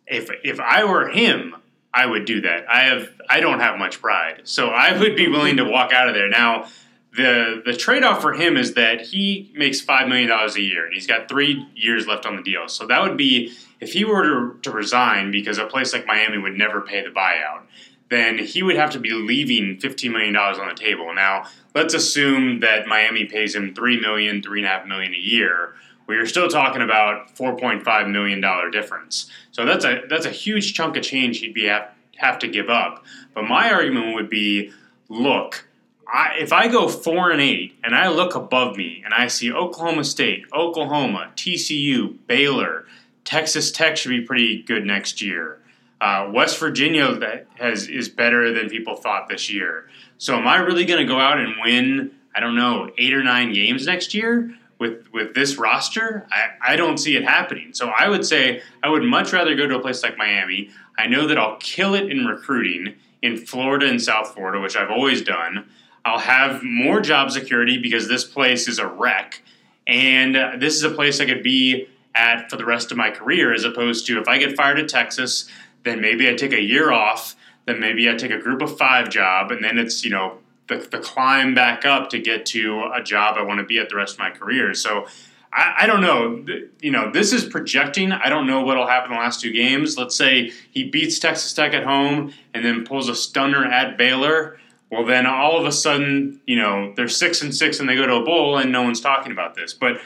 If 0.07 0.29
if 0.43 0.59
I 0.59 0.83
were 0.83 1.09
him, 1.09 1.55
I 1.91 2.05
would 2.05 2.25
do 2.25 2.41
that. 2.41 2.69
I 2.69 2.81
have 2.81 3.09
I 3.27 3.39
don't 3.39 3.59
have 3.59 3.79
much 3.79 3.99
pride. 3.99 4.41
So 4.43 4.67
I 4.67 4.97
would 4.97 5.15
be 5.15 5.27
willing 5.27 5.57
to 5.57 5.63
walk 5.63 5.91
out 5.91 6.07
of 6.07 6.13
there. 6.13 6.29
Now, 6.29 6.67
the 7.15 7.61
the 7.65 7.73
trade-off 7.75 8.21
for 8.21 8.33
him 8.33 8.57
is 8.57 8.73
that 8.73 9.01
he 9.01 9.51
makes 9.55 9.81
5 9.81 10.07
million 10.07 10.29
dollars 10.29 10.55
a 10.55 10.61
year 10.61 10.85
and 10.85 10.93
he's 10.93 11.07
got 11.07 11.29
3 11.29 11.67
years 11.75 12.07
left 12.07 12.25
on 12.25 12.35
the 12.35 12.43
deal. 12.43 12.67
So 12.67 12.85
that 12.87 13.01
would 13.01 13.17
be 13.17 13.53
if 13.79 13.93
he 13.93 14.05
were 14.05 14.23
to, 14.23 14.59
to 14.61 14.71
resign 14.71 15.31
because 15.31 15.57
a 15.57 15.65
place 15.65 15.93
like 15.93 16.05
Miami 16.05 16.37
would 16.37 16.57
never 16.57 16.81
pay 16.81 17.03
the 17.03 17.09
buyout, 17.09 17.61
then 18.09 18.37
he 18.37 18.63
would 18.63 18.75
have 18.75 18.91
to 18.91 18.99
be 18.99 19.11
leaving 19.11 19.77
$15 19.77 20.11
million 20.11 20.35
on 20.35 20.69
the 20.69 20.75
table. 20.75 21.13
Now, 21.13 21.45
let's 21.73 21.93
assume 21.93 22.59
that 22.61 22.87
Miami 22.87 23.25
pays 23.25 23.55
him 23.55 23.73
$3 23.73 24.01
million, 24.01 24.41
$3.5 24.41 24.87
million 24.87 25.13
a 25.13 25.17
year. 25.17 25.75
Well, 26.07 26.17
you're 26.17 26.27
still 26.27 26.47
talking 26.47 26.81
about 26.81 27.35
$4.5 27.35 28.11
million 28.11 28.71
difference. 28.71 29.29
So 29.51 29.65
that's 29.65 29.85
a, 29.85 30.01
that's 30.07 30.25
a 30.25 30.31
huge 30.31 30.73
chunk 30.73 30.97
of 30.97 31.03
change 31.03 31.39
he'd 31.39 31.53
be 31.53 31.65
have, 31.65 31.89
have 32.17 32.39
to 32.39 32.47
give 32.47 32.69
up. 32.69 33.03
But 33.33 33.43
my 33.43 33.71
argument 33.71 34.13
would 34.13 34.29
be 34.29 34.71
look, 35.09 35.67
I, 36.07 36.35
if 36.39 36.53
I 36.53 36.67
go 36.67 36.87
four 36.87 37.31
and 37.31 37.41
eight 37.41 37.77
and 37.83 37.95
I 37.95 38.09
look 38.09 38.35
above 38.35 38.77
me 38.77 39.01
and 39.03 39.13
I 39.13 39.27
see 39.27 39.51
Oklahoma 39.51 40.03
State, 40.03 40.45
Oklahoma, 40.53 41.31
TCU, 41.35 42.15
Baylor, 42.27 42.85
Texas 43.23 43.71
Tech 43.71 43.97
should 43.97 44.09
be 44.09 44.21
pretty 44.21 44.61
good 44.63 44.85
next 44.85 45.21
year. 45.21 45.59
Uh, 45.99 46.29
West 46.31 46.59
Virginia 46.59 47.13
that 47.15 47.47
has 47.55 47.87
is 47.87 48.09
better 48.09 48.53
than 48.53 48.69
people 48.69 48.95
thought 48.95 49.27
this 49.27 49.51
year. 49.51 49.87
So 50.17 50.35
am 50.35 50.47
I 50.47 50.57
really 50.57 50.85
going 50.85 50.99
to 50.99 51.11
go 51.11 51.19
out 51.19 51.39
and 51.39 51.55
win? 51.63 52.11
I 52.35 52.39
don't 52.39 52.55
know 52.55 52.91
eight 52.97 53.13
or 53.13 53.23
nine 53.23 53.53
games 53.53 53.85
next 53.87 54.13
year 54.13 54.53
with 54.77 55.07
with 55.11 55.33
this 55.33 55.57
roster. 55.57 56.27
I, 56.31 56.73
I 56.73 56.75
don't 56.75 56.97
see 56.97 57.15
it 57.15 57.23
happening. 57.23 57.73
So 57.73 57.89
I 57.89 58.09
would 58.09 58.25
say 58.25 58.61
I 58.83 58.89
would 58.89 59.03
much 59.03 59.33
rather 59.33 59.55
go 59.55 59.67
to 59.67 59.77
a 59.77 59.81
place 59.81 60.03
like 60.03 60.17
Miami. 60.17 60.69
I 60.97 61.07
know 61.07 61.27
that 61.27 61.37
I'll 61.37 61.57
kill 61.57 61.93
it 61.95 62.11
in 62.11 62.25
recruiting 62.25 62.95
in 63.21 63.37
Florida 63.37 63.87
and 63.87 64.01
South 64.01 64.33
Florida, 64.33 64.61
which 64.61 64.75
I've 64.75 64.91
always 64.91 65.21
done. 65.21 65.67
I'll 66.05 66.19
have 66.19 66.63
more 66.63 67.01
job 67.01 67.31
security 67.31 67.79
because 67.79 68.07
this 68.07 68.23
place 68.23 68.67
is 68.67 68.77
a 68.77 68.87
wreck, 68.87 69.41
and 69.87 70.37
uh, 70.37 70.51
this 70.57 70.75
is 70.75 70.83
a 70.83 70.91
place 70.91 71.19
I 71.19 71.25
could 71.25 71.43
be 71.43 71.87
at 72.13 72.49
for 72.49 72.57
the 72.57 72.65
rest 72.65 72.91
of 72.91 72.97
my 72.97 73.09
career, 73.09 73.53
as 73.53 73.63
opposed 73.63 74.05
to 74.07 74.19
if 74.19 74.27
I 74.27 74.37
get 74.37 74.55
fired 74.55 74.79
at 74.79 74.87
Texas, 74.87 75.49
then 75.83 76.01
maybe 76.01 76.29
I 76.29 76.35
take 76.35 76.53
a 76.53 76.61
year 76.61 76.91
off, 76.91 77.35
then 77.65 77.79
maybe 77.79 78.09
I 78.09 78.15
take 78.15 78.31
a 78.31 78.37
group 78.37 78.61
of 78.61 78.77
five 78.77 79.09
job, 79.09 79.51
and 79.51 79.63
then 79.63 79.79
it's 79.79 80.05
you 80.05 80.11
know 80.11 80.37
the, 80.67 80.77
the 80.77 80.99
climb 80.99 81.55
back 81.55 81.85
up 81.85 82.09
to 82.11 82.19
get 82.19 82.45
to 82.47 82.89
a 82.93 83.01
job 83.01 83.37
I 83.37 83.41
want 83.41 83.59
to 83.59 83.65
be 83.65 83.79
at 83.79 83.89
the 83.89 83.95
rest 83.95 84.13
of 84.13 84.19
my 84.19 84.29
career. 84.29 84.73
So 84.73 85.07
I, 85.51 85.73
I 85.79 85.87
don't 85.87 86.01
know. 86.01 86.45
You 86.81 86.91
know, 86.91 87.11
this 87.11 87.33
is 87.33 87.45
projecting. 87.45 88.11
I 88.11 88.29
don't 88.29 88.47
know 88.47 88.61
what'll 88.61 88.87
happen 88.87 89.11
in 89.11 89.17
the 89.17 89.23
last 89.23 89.41
two 89.41 89.51
games. 89.51 89.97
Let's 89.97 90.15
say 90.15 90.51
he 90.71 90.89
beats 90.89 91.19
Texas 91.19 91.53
Tech 91.53 91.73
at 91.73 91.83
home 91.83 92.33
and 92.53 92.63
then 92.63 92.85
pulls 92.85 93.09
a 93.09 93.15
stunner 93.15 93.65
at 93.65 93.97
Baylor. 93.97 94.59
Well, 94.95 95.05
then 95.05 95.25
all 95.25 95.59
of 95.59 95.65
a 95.65 95.73
sudden, 95.73 96.39
you 96.47 96.55
know, 96.55 96.93
they're 96.95 97.09
six 97.09 97.41
and 97.41 97.53
six 97.53 97.81
and 97.81 97.89
they 97.89 97.95
go 97.95 98.07
to 98.07 98.15
a 98.15 98.23
bowl 98.23 98.57
and 98.57 98.71
no 98.71 98.81
one's 98.81 99.01
talking 99.01 99.33
about 99.33 99.53
this. 99.53 99.73
But 99.73 99.99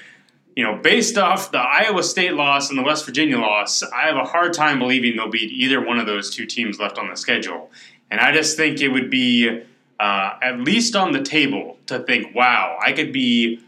you 0.55 0.63
know, 0.63 0.75
based 0.75 1.15
off 1.15 1.51
the 1.51 1.60
Iowa 1.60 2.01
State 2.01 2.34
loss 2.34 2.69
and 2.69 2.77
the 2.77 2.84
West 2.84 3.05
Virginia 3.05 3.38
loss, 3.38 3.84
I 3.84 4.08
have 4.08 4.17
a 4.17 4.25
hard 4.25 4.51
time 4.51 4.79
believing 4.79 5.15
they'll 5.15 5.29
beat 5.29 5.51
either 5.51 5.79
one 5.79 6.00
of 6.00 6.08
those 6.08 6.31
two 6.31 6.48
teams 6.48 6.79
left 6.79 6.98
on 6.98 7.08
the 7.08 7.15
schedule. 7.15 7.69
And 8.10 8.19
I 8.19 8.31
just 8.31 8.58
think 8.58 8.81
it 8.81 8.89
would 8.89 9.12
be 9.12 9.62
uh, 10.00 10.34
at 10.41 10.60
least 10.60 10.96
on 10.96 11.12
the 11.12 11.22
table 11.22 11.77
to 11.86 12.00
think, 12.00 12.34
wow, 12.34 12.79
I 12.84 12.93
could 12.93 13.13
be, 13.13 13.60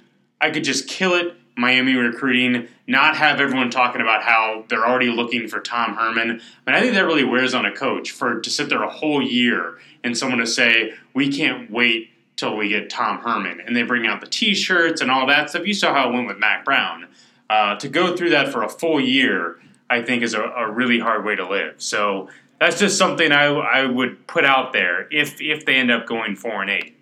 I 0.42 0.50
could 0.50 0.64
just 0.64 0.88
kill 0.88 1.14
it 1.14 1.36
Miami 1.56 1.94
recruiting, 1.94 2.68
not 2.88 3.16
have 3.16 3.40
everyone 3.40 3.70
talking 3.70 4.02
about 4.02 4.24
how 4.24 4.66
they're 4.68 4.86
already 4.86 5.10
looking 5.10 5.48
for 5.48 5.60
Tom 5.60 5.96
Herman. 5.96 6.42
But 6.66 6.74
I 6.74 6.82
think 6.82 6.94
that 6.96 7.06
really 7.06 7.24
wears 7.24 7.54
on 7.54 7.66
a 7.66 7.72
coach 7.72 8.12
for 8.12 8.40
to 8.40 8.50
sit 8.50 8.70
there 8.70 8.84
a 8.84 8.90
whole 8.90 9.22
year 9.22 9.78
and 10.04 10.18
someone 10.18 10.40
to 10.40 10.48
say, 10.48 10.94
we 11.14 11.32
can't 11.32 11.70
wait 11.70 12.10
till 12.36 12.58
we 12.58 12.70
get 12.70 12.90
Tom 12.90 13.20
Herman. 13.20 13.62
And 13.62 13.76
they 13.76 13.84
bring 13.84 14.08
out 14.08 14.22
the 14.22 14.28
t 14.28 14.56
shirts 14.56 15.02
and 15.02 15.12
all 15.12 15.28
that 15.28 15.50
stuff. 15.50 15.68
You 15.68 15.74
saw 15.74 15.94
how 15.94 16.10
it 16.10 16.14
went 16.14 16.28
with 16.28 16.38
Mack 16.38 16.66
Brown. 16.66 17.08
Uh, 17.50 17.76
to 17.76 17.90
go 17.90 18.16
through 18.16 18.30
that 18.30 18.48
for 18.48 18.64
a 18.64 18.70
full 18.70 19.00
year, 19.00 19.60
I 19.90 20.02
think, 20.02 20.24
is 20.24 20.34
a, 20.34 20.42
a, 20.42 20.72
really 20.72 21.00
hard 21.00 21.26
way 21.26 21.36
to 21.36 21.46
live. 21.46 21.82
So 21.82 22.30
that's 22.62 22.80
just 22.80 22.98
something 22.98 23.34
I, 23.34 23.48
I 23.48 23.86
would 23.86 24.26
put 24.26 24.46
out 24.46 24.72
there 24.72 25.10
if, 25.12 25.42
if 25.42 25.66
they 25.66 25.76
end 25.76 25.92
up 25.92 26.08
going 26.08 26.38
4 26.38 26.62
and 26.62 26.72
8. 26.72 26.98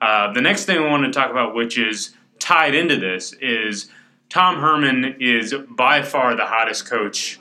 Uh, 0.00 0.32
the 0.32 0.40
next 0.40 0.64
thing 0.64 0.76
I 0.76 0.90
want 0.90 1.04
to 1.04 1.12
talk 1.12 1.30
about, 1.30 1.54
which 1.54 1.78
is 1.78 2.16
tied 2.40 2.74
into 2.74 2.96
this, 2.96 3.32
is 3.34 3.90
Tom 4.28 4.60
Herman 4.60 5.16
is 5.20 5.54
by 5.68 6.02
far 6.02 6.34
the 6.34 6.46
hottest 6.46 6.90
coach 6.90 7.38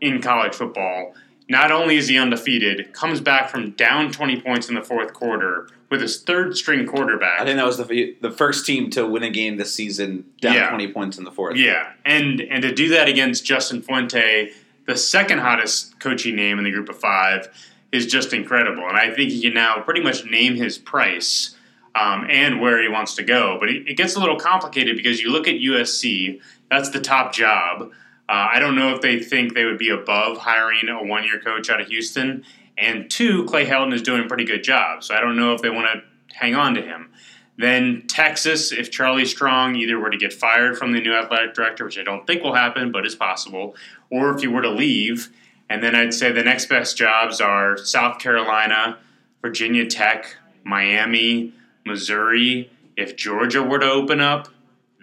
in 0.00 0.22
college 0.22 0.54
football. 0.54 1.14
Not 1.48 1.70
only 1.70 1.96
is 1.96 2.08
he 2.08 2.18
undefeated, 2.18 2.92
comes 2.94 3.20
back 3.20 3.50
from 3.50 3.72
down 3.72 4.10
20 4.10 4.40
points 4.40 4.68
in 4.68 4.74
the 4.74 4.82
fourth 4.82 5.12
quarter 5.12 5.68
with 5.90 6.00
his 6.00 6.22
third 6.22 6.56
string 6.56 6.86
quarterback. 6.86 7.40
I 7.40 7.44
think 7.44 7.56
that 7.56 7.66
was 7.66 7.76
the 7.76 8.16
the 8.20 8.30
first 8.30 8.64
team 8.64 8.90
to 8.90 9.06
win 9.06 9.22
a 9.22 9.30
game 9.30 9.58
this 9.58 9.74
season 9.74 10.24
down 10.40 10.54
yeah. 10.54 10.68
20 10.68 10.92
points 10.92 11.18
in 11.18 11.24
the 11.24 11.30
fourth. 11.30 11.56
Yeah. 11.56 11.92
And 12.04 12.40
and 12.40 12.62
to 12.62 12.74
do 12.74 12.88
that 12.90 13.08
against 13.08 13.44
Justin 13.44 13.82
Fuente, 13.82 14.52
the 14.86 14.96
second 14.96 15.40
hottest 15.40 16.00
coaching 16.00 16.34
name 16.34 16.58
in 16.58 16.64
the 16.64 16.70
group 16.70 16.88
of 16.88 16.98
5 16.98 17.48
is 17.92 18.06
just 18.06 18.32
incredible. 18.32 18.88
And 18.88 18.96
I 18.96 19.14
think 19.14 19.30
he 19.30 19.40
can 19.40 19.54
now 19.54 19.80
pretty 19.80 20.02
much 20.02 20.24
name 20.24 20.56
his 20.56 20.78
price 20.78 21.56
um, 21.94 22.26
and 22.28 22.60
where 22.60 22.82
he 22.82 22.88
wants 22.88 23.14
to 23.14 23.22
go. 23.22 23.56
But 23.60 23.68
it, 23.68 23.88
it 23.88 23.96
gets 23.96 24.16
a 24.16 24.20
little 24.20 24.38
complicated 24.38 24.96
because 24.96 25.20
you 25.20 25.30
look 25.30 25.46
at 25.46 25.54
USC, 25.54 26.40
that's 26.70 26.90
the 26.90 27.00
top 27.00 27.32
job. 27.32 27.92
Uh, 28.28 28.48
I 28.54 28.58
don't 28.58 28.74
know 28.74 28.94
if 28.94 29.00
they 29.00 29.20
think 29.20 29.54
they 29.54 29.64
would 29.64 29.78
be 29.78 29.90
above 29.90 30.38
hiring 30.38 30.88
a 30.88 31.04
one 31.04 31.24
year 31.24 31.40
coach 31.40 31.68
out 31.68 31.80
of 31.80 31.88
Houston. 31.88 32.44
And 32.76 33.10
two, 33.10 33.44
Clay 33.44 33.66
Helton 33.66 33.92
is 33.92 34.02
doing 34.02 34.24
a 34.24 34.28
pretty 34.28 34.44
good 34.44 34.64
job. 34.64 35.04
So 35.04 35.14
I 35.14 35.20
don't 35.20 35.36
know 35.36 35.52
if 35.54 35.62
they 35.62 35.70
want 35.70 35.86
to 35.92 36.34
hang 36.34 36.54
on 36.54 36.74
to 36.74 36.82
him. 36.82 37.10
Then 37.56 38.04
Texas, 38.08 38.72
if 38.72 38.90
Charlie 38.90 39.26
Strong 39.26 39.76
either 39.76 39.98
were 39.98 40.10
to 40.10 40.16
get 40.16 40.32
fired 40.32 40.76
from 40.76 40.92
the 40.92 41.00
new 41.00 41.14
athletic 41.14 41.54
director, 41.54 41.84
which 41.84 41.98
I 41.98 42.02
don't 42.02 42.26
think 42.26 42.42
will 42.42 42.54
happen, 42.54 42.90
but 42.90 43.06
is 43.06 43.14
possible, 43.14 43.76
or 44.10 44.34
if 44.34 44.40
he 44.40 44.48
were 44.48 44.62
to 44.62 44.70
leave. 44.70 45.30
And 45.70 45.82
then 45.82 45.94
I'd 45.94 46.12
say 46.12 46.32
the 46.32 46.42
next 46.42 46.66
best 46.66 46.96
jobs 46.96 47.40
are 47.40 47.76
South 47.76 48.18
Carolina, 48.18 48.98
Virginia 49.40 49.86
Tech, 49.86 50.36
Miami, 50.64 51.52
Missouri. 51.86 52.70
If 52.96 53.16
Georgia 53.16 53.62
were 53.62 53.78
to 53.78 53.90
open 53.90 54.20
up, 54.20 54.48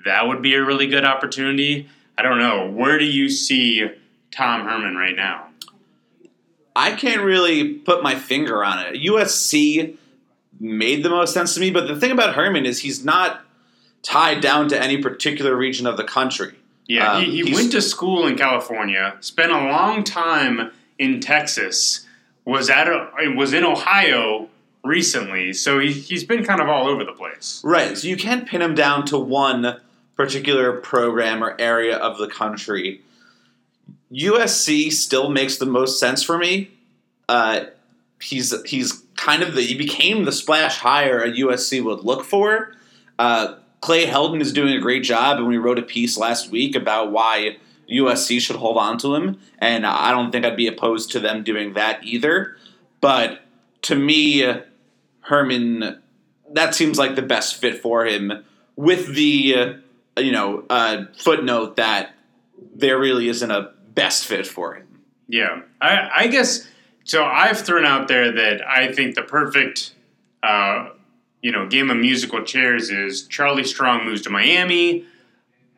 that 0.03 0.27
would 0.27 0.41
be 0.41 0.55
a 0.55 0.63
really 0.63 0.87
good 0.87 1.05
opportunity. 1.05 1.87
I 2.17 2.23
don't 2.23 2.39
know. 2.39 2.69
Where 2.69 2.99
do 2.99 3.05
you 3.05 3.29
see 3.29 3.87
Tom 4.31 4.67
Herman 4.67 4.95
right 4.95 5.15
now? 5.15 5.47
I 6.75 6.93
can't 6.93 7.21
really 7.21 7.73
put 7.73 8.01
my 8.01 8.15
finger 8.15 8.63
on 8.63 8.79
it. 8.85 9.01
USC 9.01 9.97
made 10.59 11.03
the 11.03 11.09
most 11.09 11.33
sense 11.33 11.53
to 11.55 11.59
me, 11.59 11.71
but 11.71 11.87
the 11.87 11.99
thing 11.99 12.11
about 12.11 12.35
Herman 12.35 12.65
is 12.65 12.79
he's 12.79 13.03
not 13.03 13.41
tied 14.03 14.41
down 14.41 14.69
to 14.69 14.81
any 14.81 15.01
particular 15.01 15.55
region 15.55 15.85
of 15.85 15.97
the 15.97 16.03
country. 16.03 16.55
Yeah, 16.87 17.13
um, 17.13 17.23
he, 17.23 17.43
he 17.43 17.53
went 17.53 17.71
to 17.73 17.81
school 17.81 18.27
in 18.27 18.35
California, 18.37 19.15
spent 19.21 19.51
a 19.51 19.57
long 19.57 20.03
time 20.03 20.71
in 20.97 21.19
Texas, 21.19 22.05
was 22.45 22.69
at 22.69 22.87
a, 22.87 23.33
was 23.35 23.53
in 23.53 23.63
Ohio 23.63 24.49
recently, 24.83 25.53
so 25.53 25.79
he, 25.79 25.91
he's 25.91 26.23
been 26.23 26.43
kind 26.43 26.61
of 26.61 26.67
all 26.67 26.87
over 26.87 27.03
the 27.03 27.13
place. 27.13 27.61
Right, 27.63 27.97
so 27.97 28.07
you 28.07 28.17
can't 28.17 28.47
pin 28.47 28.61
him 28.61 28.75
down 28.75 29.05
to 29.07 29.17
one 29.17 29.79
particular 30.15 30.73
program 30.73 31.43
or 31.43 31.55
area 31.59 31.97
of 31.97 32.17
the 32.17 32.27
country. 32.27 33.01
USC 34.11 34.91
still 34.91 35.29
makes 35.29 35.57
the 35.57 35.65
most 35.65 35.99
sense 35.99 36.21
for 36.23 36.37
me. 36.37 36.71
Uh, 37.29 37.65
he's 38.21 38.53
he's 38.63 39.03
kind 39.15 39.41
of 39.41 39.55
the 39.55 39.61
he 39.61 39.75
became 39.75 40.25
the 40.25 40.31
splash 40.31 40.77
hire 40.77 41.19
a 41.19 41.31
USC 41.31 41.83
would 41.83 42.03
look 42.03 42.23
for. 42.23 42.73
Uh, 43.17 43.55
Clay 43.81 44.05
Helton 44.05 44.41
is 44.41 44.53
doing 44.53 44.73
a 44.73 44.79
great 44.79 45.03
job, 45.03 45.37
and 45.37 45.47
we 45.47 45.57
wrote 45.57 45.79
a 45.79 45.83
piece 45.83 46.17
last 46.17 46.51
week 46.51 46.75
about 46.75 47.11
why 47.11 47.57
USC 47.91 48.39
should 48.39 48.57
hold 48.57 48.77
on 48.77 48.97
to 48.99 49.15
him, 49.15 49.39
and 49.57 49.85
I 49.85 50.11
don't 50.11 50.31
think 50.31 50.45
I'd 50.45 50.55
be 50.55 50.67
opposed 50.67 51.11
to 51.11 51.19
them 51.19 51.43
doing 51.43 51.73
that 51.73 52.03
either. 52.03 52.57
But 52.99 53.41
to 53.83 53.95
me, 53.95 54.53
Herman, 55.21 55.99
that 56.51 56.75
seems 56.75 56.99
like 56.99 57.15
the 57.15 57.21
best 57.21 57.55
fit 57.55 57.81
for 57.81 58.05
him, 58.05 58.43
with 58.75 59.15
the 59.15 59.81
you 60.17 60.31
know 60.31 60.65
uh, 60.69 61.05
footnote 61.17 61.75
that 61.77 62.13
there 62.75 62.99
really 62.99 63.27
isn't 63.29 63.51
a 63.51 63.71
best 63.93 64.25
fit 64.25 64.47
for 64.47 64.75
him. 64.75 65.01
Yeah, 65.27 65.61
I, 65.81 66.09
I 66.15 66.27
guess 66.27 66.67
so. 67.03 67.23
I've 67.23 67.59
thrown 67.59 67.85
out 67.85 68.07
there 68.07 68.31
that 68.31 68.67
I 68.67 68.91
think 68.91 69.15
the 69.15 69.23
perfect, 69.23 69.93
uh, 70.43 70.89
you 71.41 71.51
know, 71.51 71.67
game 71.67 71.89
of 71.89 71.97
musical 71.97 72.43
chairs 72.43 72.89
is 72.89 73.27
Charlie 73.27 73.63
Strong 73.63 74.05
moves 74.05 74.21
to 74.23 74.29
Miami, 74.29 75.05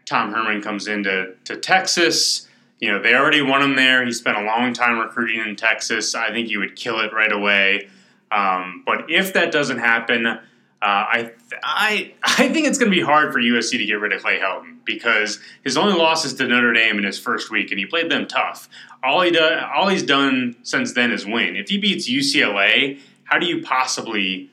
Tom 0.05 0.31
Herman 0.33 0.61
comes 0.61 0.87
into 0.87 1.35
to 1.45 1.57
Texas. 1.57 2.47
You 2.79 2.91
know, 2.91 3.01
they 3.01 3.15
already 3.15 3.41
won 3.41 3.61
him 3.61 3.75
there. 3.75 4.05
He 4.05 4.11
spent 4.11 4.37
a 4.37 4.43
long 4.43 4.73
time 4.73 4.99
recruiting 4.99 5.39
in 5.39 5.55
Texas. 5.55 6.15
I 6.15 6.31
think 6.31 6.47
he 6.47 6.57
would 6.57 6.75
kill 6.75 6.99
it 6.99 7.13
right 7.13 7.31
away. 7.31 7.87
Um, 8.31 8.83
but 8.85 9.09
if 9.09 9.33
that 9.33 9.51
doesn't 9.51 9.77
happen, 9.77 10.39
uh, 10.83 10.85
I, 10.85 11.31
I, 11.63 12.13
I 12.23 12.49
think 12.49 12.67
it's 12.67 12.77
going 12.77 12.91
to 12.91 12.95
be 12.95 13.01
hard 13.01 13.31
for 13.31 13.39
USC 13.39 13.77
to 13.77 13.85
get 13.85 13.93
rid 13.93 14.11
of 14.11 14.21
Clay 14.21 14.37
Helton 14.37 14.83
because 14.83 15.39
his 15.63 15.77
only 15.77 15.97
loss 15.97 16.25
is 16.25 16.33
to 16.33 16.45
Notre 16.45 16.73
Dame 16.73 16.97
in 16.97 17.05
his 17.05 17.17
first 17.17 17.49
week, 17.49 17.71
and 17.71 17.79
he 17.79 17.85
played 17.85 18.11
them 18.11 18.27
tough. 18.27 18.67
All 19.01 19.21
he 19.21 19.31
do, 19.31 19.39
all 19.73 19.87
he's 19.87 20.03
done 20.03 20.57
since 20.63 20.91
then 20.91 21.13
is 21.13 21.25
win. 21.25 21.55
If 21.55 21.69
he 21.69 21.77
beats 21.77 22.09
UCLA, 22.09 22.99
how 23.23 23.39
do 23.39 23.45
you 23.45 23.61
possibly 23.61 24.51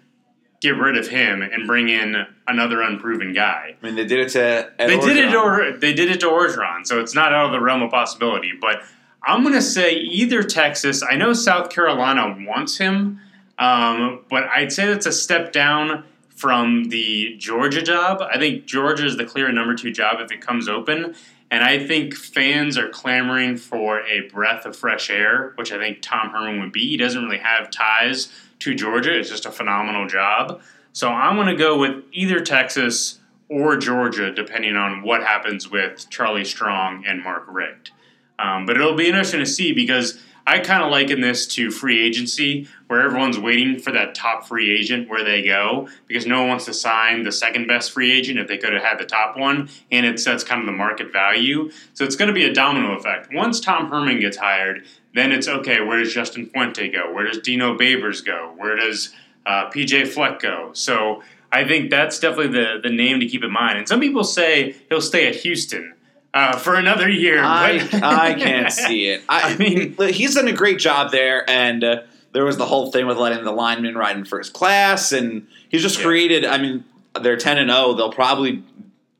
get 0.60 0.76
rid 0.76 0.96
of 0.96 1.08
him 1.08 1.42
and 1.42 1.66
bring 1.66 1.88
in 1.88 2.24
another 2.46 2.80
unproven 2.80 3.32
guy? 3.32 3.74
I 3.82 3.84
mean, 3.84 3.96
they 3.96 4.04
did 4.04 4.20
it 4.20 4.28
to 4.30 4.72
Ed 4.78 4.88
they 4.88 4.98
Orgeron. 4.98 5.06
did 5.06 5.16
it 5.16 5.34
or 5.34 5.76
they 5.78 5.92
did 5.92 6.10
it 6.12 6.20
to 6.20 6.26
Orgeron, 6.26 6.86
so 6.86 7.00
it's 7.00 7.14
not 7.14 7.32
out 7.32 7.46
of 7.46 7.52
the 7.52 7.60
realm 7.60 7.82
of 7.82 7.90
possibility. 7.90 8.52
But 8.60 8.84
I'm 9.24 9.42
going 9.42 9.54
to 9.54 9.62
say 9.62 9.94
either 9.94 10.44
Texas. 10.44 11.02
I 11.02 11.16
know 11.16 11.32
South 11.32 11.70
Carolina 11.70 12.36
wants 12.46 12.78
him, 12.78 13.18
um, 13.58 14.20
but 14.30 14.44
I'd 14.44 14.70
say 14.70 14.86
that's 14.86 15.06
a 15.06 15.12
step 15.12 15.52
down 15.52 16.04
from 16.40 16.84
the 16.84 17.36
Georgia 17.36 17.82
job. 17.82 18.22
I 18.22 18.38
think 18.38 18.64
Georgia 18.64 19.04
is 19.04 19.18
the 19.18 19.26
clear 19.26 19.52
number 19.52 19.74
two 19.74 19.92
job 19.92 20.20
if 20.20 20.32
it 20.32 20.40
comes 20.40 20.70
open. 20.70 21.14
And 21.50 21.62
I 21.62 21.86
think 21.86 22.14
fans 22.14 22.78
are 22.78 22.88
clamoring 22.88 23.58
for 23.58 24.00
a 24.06 24.22
breath 24.32 24.64
of 24.64 24.74
fresh 24.74 25.10
air, 25.10 25.52
which 25.56 25.70
I 25.70 25.76
think 25.78 26.00
Tom 26.00 26.30
Herman 26.30 26.60
would 26.60 26.72
be. 26.72 26.88
He 26.88 26.96
doesn't 26.96 27.22
really 27.22 27.38
have 27.38 27.70
ties 27.70 28.32
to 28.60 28.74
Georgia, 28.74 29.18
it's 29.18 29.28
just 29.28 29.46
a 29.46 29.50
phenomenal 29.50 30.06
job. 30.06 30.60
So 30.92 31.08
I'm 31.08 31.36
going 31.36 31.48
to 31.48 31.56
go 31.56 31.78
with 31.78 32.04
either 32.12 32.40
Texas 32.40 33.18
or 33.48 33.76
Georgia, 33.76 34.32
depending 34.32 34.76
on 34.76 35.02
what 35.02 35.22
happens 35.22 35.70
with 35.70 36.08
Charlie 36.10 36.44
Strong 36.44 37.04
and 37.06 37.22
Mark 37.22 37.44
Richt. 37.48 37.90
Um, 38.38 38.64
but 38.64 38.76
it'll 38.76 38.94
be 38.94 39.08
interesting 39.08 39.40
to 39.40 39.46
see 39.46 39.72
because 39.72 40.20
I 40.46 40.58
kind 40.60 40.82
of 40.82 40.90
liken 40.90 41.20
this 41.20 41.46
to 41.48 41.70
free 41.70 42.04
agency, 42.04 42.68
where 42.86 43.02
everyone's 43.02 43.38
waiting 43.38 43.78
for 43.78 43.92
that 43.92 44.14
top 44.14 44.46
free 44.46 44.70
agent 44.76 45.08
where 45.08 45.24
they 45.24 45.42
go 45.42 45.88
because 46.06 46.26
no 46.26 46.40
one 46.40 46.48
wants 46.48 46.64
to 46.64 46.74
sign 46.74 47.22
the 47.22 47.32
second 47.32 47.66
best 47.66 47.92
free 47.92 48.10
agent 48.12 48.38
if 48.38 48.48
they 48.48 48.58
could 48.58 48.72
have 48.72 48.82
had 48.82 48.98
the 48.98 49.04
top 49.04 49.36
one, 49.36 49.68
and 49.90 50.06
it 50.06 50.18
sets 50.18 50.42
kind 50.42 50.60
of 50.60 50.66
the 50.66 50.72
market 50.72 51.12
value. 51.12 51.70
So 51.94 52.04
it's 52.04 52.16
going 52.16 52.28
to 52.28 52.34
be 52.34 52.44
a 52.44 52.52
domino 52.52 52.96
effect. 52.96 53.32
Once 53.32 53.60
Tom 53.60 53.88
Herman 53.90 54.20
gets 54.20 54.36
hired, 54.36 54.86
then 55.14 55.32
it's 55.32 55.48
okay. 55.48 55.80
Where 55.80 55.98
does 55.98 56.12
Justin 56.12 56.46
Fuente 56.46 56.88
go? 56.90 57.12
Where 57.12 57.26
does 57.26 57.38
Dino 57.38 57.76
Babers 57.76 58.24
go? 58.24 58.52
Where 58.56 58.76
does 58.76 59.14
uh, 59.46 59.70
PJ 59.70 60.08
Fleck 60.08 60.40
go? 60.40 60.70
So 60.72 61.22
I 61.52 61.64
think 61.66 61.90
that's 61.90 62.18
definitely 62.18 62.52
the 62.52 62.80
the 62.82 62.90
name 62.90 63.20
to 63.20 63.26
keep 63.26 63.42
in 63.42 63.50
mind. 63.50 63.78
And 63.78 63.88
some 63.88 64.00
people 64.00 64.24
say 64.24 64.76
he'll 64.88 65.00
stay 65.00 65.28
at 65.28 65.36
Houston 65.36 65.94
uh, 66.32 66.56
for 66.56 66.74
another 66.74 67.08
year. 67.08 67.42
I, 67.42 67.88
I 67.92 68.34
can't 68.38 68.72
see 68.72 69.08
it. 69.08 69.22
I, 69.28 69.52
I, 69.52 69.56
mean, 69.56 69.96
he's 70.12 70.34
done 70.34 70.48
a 70.48 70.52
great 70.52 70.78
job 70.78 71.10
there, 71.10 71.48
and 71.48 71.82
uh, 71.82 72.02
there 72.32 72.44
was 72.44 72.56
the 72.56 72.66
whole 72.66 72.90
thing 72.90 73.06
with 73.06 73.18
letting 73.18 73.44
the 73.44 73.52
linemen 73.52 73.96
ride 73.96 74.16
in 74.16 74.24
first 74.24 74.52
class, 74.52 75.12
and 75.12 75.46
he's 75.68 75.82
just 75.82 75.98
yeah. 75.98 76.04
created. 76.04 76.44
I 76.44 76.58
mean, 76.58 76.84
they're 77.20 77.36
ten 77.36 77.58
and 77.58 77.70
zero. 77.70 77.94
They'll 77.94 78.12
probably 78.12 78.62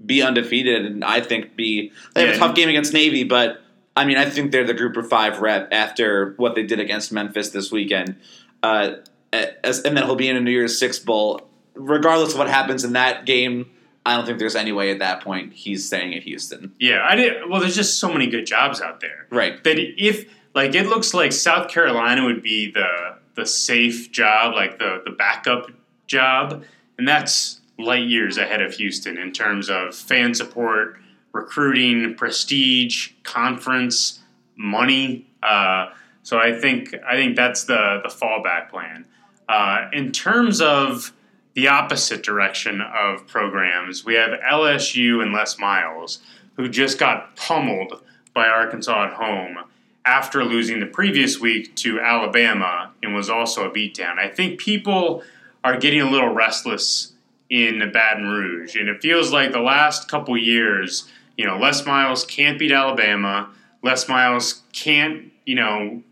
be 0.05 0.23
undefeated 0.23 0.87
and 0.87 1.05
I 1.05 1.21
think 1.21 1.57
be 1.57 1.93
they 2.15 2.23
have 2.23 2.31
Yeah. 2.31 2.37
a 2.37 2.39
tough 2.39 2.55
game 2.55 2.69
against 2.69 2.93
Navy, 2.93 3.25
but 3.25 3.61
I 3.95 4.05
mean 4.05 4.17
I 4.17 4.25
think 4.25 4.51
they're 4.51 4.65
the 4.65 4.75
group 4.75 4.97
of 4.97 5.09
five 5.09 5.41
rep 5.41 5.69
after 5.73 6.35
what 6.37 6.55
they 6.55 6.63
did 6.63 6.81
against 6.81 7.13
Memphis 7.13 7.51
this 7.51 7.71
weekend. 7.71 8.17
Uh, 8.63 8.95
as, 9.33 9.81
and 9.83 9.97
then 9.97 10.05
he'll 10.05 10.17
be 10.17 10.29
in 10.29 10.37
a 10.37 10.41
New 10.41 10.51
Year's 10.51 10.79
Six 10.79 10.99
bowl. 10.99 11.43
Regardless 11.75 12.33
of 12.33 12.39
what 12.39 12.49
happens 12.49 12.83
in 12.83 12.95
that 12.95 13.25
game, 13.27 13.71
I 14.05 14.17
don't 14.17 14.25
think 14.25 14.39
there's 14.39 14.57
any 14.57 14.73
way 14.73 14.91
at 14.91 14.99
that 15.01 15.23
point 15.23 15.53
he's 15.53 15.87
staying 15.87 16.15
at 16.15 16.23
Houston. 16.23 16.73
Yeah, 16.79 17.07
I 17.09 17.17
did. 17.17 17.49
Well, 17.49 17.61
there's 17.61 17.77
just 17.77 17.99
so 17.99 18.11
many 18.13 18.29
good 18.29 18.47
jobs 18.47 18.81
out 18.81 19.01
there. 19.01 19.27
Right. 19.31 19.63
that 19.65 19.79
if 19.79 20.27
like 20.55 20.75
it 20.75 20.87
looks 20.87 21.15
like 21.15 21.33
South 21.33 21.69
Carolina 21.69 22.25
would 22.25 22.43
be 22.43 22.71
the 22.71 23.19
the 23.35 23.47
safe 23.47 24.11
job, 24.11 24.55
like 24.55 24.79
the 24.79 25.03
the 25.05 25.11
backup 25.11 25.71
job, 26.07 26.65
and 26.99 27.07
that's 27.07 27.61
light 27.79 28.07
years 28.07 28.37
ahead 28.37 28.61
of 28.61 28.75
Houston 28.75 29.17
in 29.19 29.33
terms 29.33 29.71
of 29.71 29.95
fan 29.95 30.35
support, 30.35 30.99
recruiting, 31.33 32.15
prestige, 32.15 33.13
conference, 33.23 34.21
money. 34.57 35.27
Uh, 35.43 35.87
so 36.23 36.39
I 36.39 36.59
think 36.59 36.95
I 37.07 37.17
think 37.17 37.37
that's 37.37 37.65
the 37.65 38.01
the 38.03 38.09
fallback 38.09 38.71
plan. 38.71 39.05
Uh, 39.49 39.89
in 39.93 40.13
terms 40.13 40.61
of 40.61 41.13
the 41.55 41.69
opposite 41.69 42.23
direction 42.23 42.81
of 42.81 43.27
programs, 43.27 44.05
we 44.05 44.15
have 44.15 44.39
LSU 44.41 45.23
and 45.23 45.33
Les 45.33 45.59
Miles, 45.59 46.21
who 46.57 46.69
just 46.69 46.99
got 46.99 47.37
pummeled 47.37 48.03
by 48.35 48.47
Arkansas 48.47 49.07
at 49.07 49.13
home 49.15 49.59
after 50.05 50.45
losing 50.45 50.81
the 50.81 50.87
previous 50.87 51.41
week 51.41 51.75
to 51.77 52.01
Alabama 52.01 52.93
and 53.03 53.15
was 53.15 53.29
also 53.29 53.69
a 53.69 53.71
beatdown. 53.71 54.19
I 54.19 54.29
think 54.29 54.61
people 54.61 55.23
are 55.63 55.77
getting 55.77 56.01
a 56.01 56.11
little 56.11 56.33
restless 56.33 57.13
in 57.51 57.91
Baton 57.93 58.27
Rouge, 58.27 58.77
and 58.77 58.89
it 58.89 59.03
feels 59.03 59.33
like 59.33 59.53
the 59.53 59.61
last 59.61 60.09
couple 60.09 60.37
years, 60.37 61.09
you 61.37 61.47
know, 61.47 61.59
Les 61.59 61.85
Miles 61.85 62.25
can't 62.25 62.59
beat 62.59 62.73
Alabama. 62.73 63.51
Les 63.83 64.09
Miles 64.09 64.63
can't, 64.73 65.33
you 65.45 65.57
know, 65.57 66.03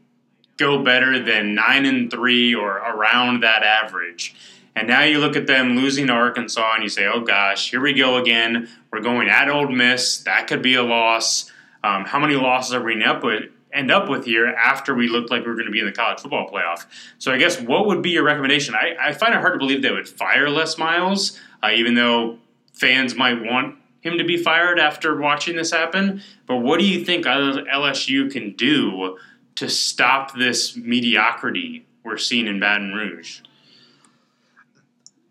go 0.56 0.82
better 0.82 1.22
than 1.22 1.54
nine 1.54 1.86
and 1.86 2.10
three 2.10 2.54
or 2.54 2.78
around 2.78 3.42
that 3.42 3.62
average. 3.62 4.34
And 4.78 4.86
now 4.86 5.02
you 5.02 5.18
look 5.18 5.34
at 5.34 5.48
them 5.48 5.74
losing 5.74 6.06
to 6.06 6.12
Arkansas 6.12 6.74
and 6.74 6.84
you 6.84 6.88
say, 6.88 7.04
oh 7.04 7.20
gosh, 7.20 7.72
here 7.72 7.80
we 7.80 7.92
go 7.94 8.16
again. 8.16 8.68
We're 8.92 9.00
going 9.00 9.28
at 9.28 9.48
Ole 9.48 9.68
Miss. 9.68 10.18
That 10.18 10.46
could 10.46 10.62
be 10.62 10.76
a 10.76 10.84
loss. 10.84 11.50
Um, 11.82 12.04
how 12.04 12.20
many 12.20 12.36
losses 12.36 12.74
are 12.74 12.82
we 12.82 12.92
end 12.92 13.02
up 13.02 13.24
with? 13.24 13.50
End 13.72 13.90
up 13.90 14.08
with 14.08 14.24
here 14.24 14.46
after 14.46 14.94
we 14.94 15.08
looked 15.08 15.32
like 15.32 15.42
we 15.42 15.48
were 15.48 15.56
going 15.56 15.66
to 15.66 15.72
be 15.72 15.80
in 15.80 15.86
the 15.86 15.92
college 15.92 16.20
football 16.20 16.48
playoff. 16.48 16.86
So 17.18 17.32
I 17.32 17.38
guess 17.38 17.60
what 17.60 17.88
would 17.88 18.02
be 18.02 18.10
your 18.10 18.22
recommendation? 18.22 18.76
I, 18.76 18.94
I 19.00 19.12
find 19.12 19.34
it 19.34 19.40
hard 19.40 19.54
to 19.54 19.58
believe 19.58 19.82
they 19.82 19.90
would 19.90 20.08
fire 20.08 20.48
Les 20.48 20.78
Miles, 20.78 21.38
uh, 21.60 21.70
even 21.74 21.94
though 21.94 22.38
fans 22.72 23.16
might 23.16 23.42
want 23.42 23.74
him 24.00 24.16
to 24.16 24.24
be 24.24 24.36
fired 24.36 24.78
after 24.78 25.18
watching 25.18 25.56
this 25.56 25.72
happen. 25.72 26.22
But 26.46 26.58
what 26.58 26.78
do 26.78 26.86
you 26.86 27.04
think 27.04 27.26
LSU 27.26 28.30
can 28.30 28.52
do 28.52 29.18
to 29.56 29.68
stop 29.68 30.36
this 30.36 30.76
mediocrity 30.76 31.84
we're 32.04 32.16
seeing 32.16 32.46
in 32.46 32.60
Baton 32.60 32.92
Rouge? 32.92 33.40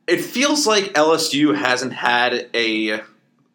It 0.08 0.22
feels 0.22 0.66
like 0.66 0.94
LSU 0.94 1.56
hasn't 1.56 1.94
had 1.94 2.50
a 2.54 3.02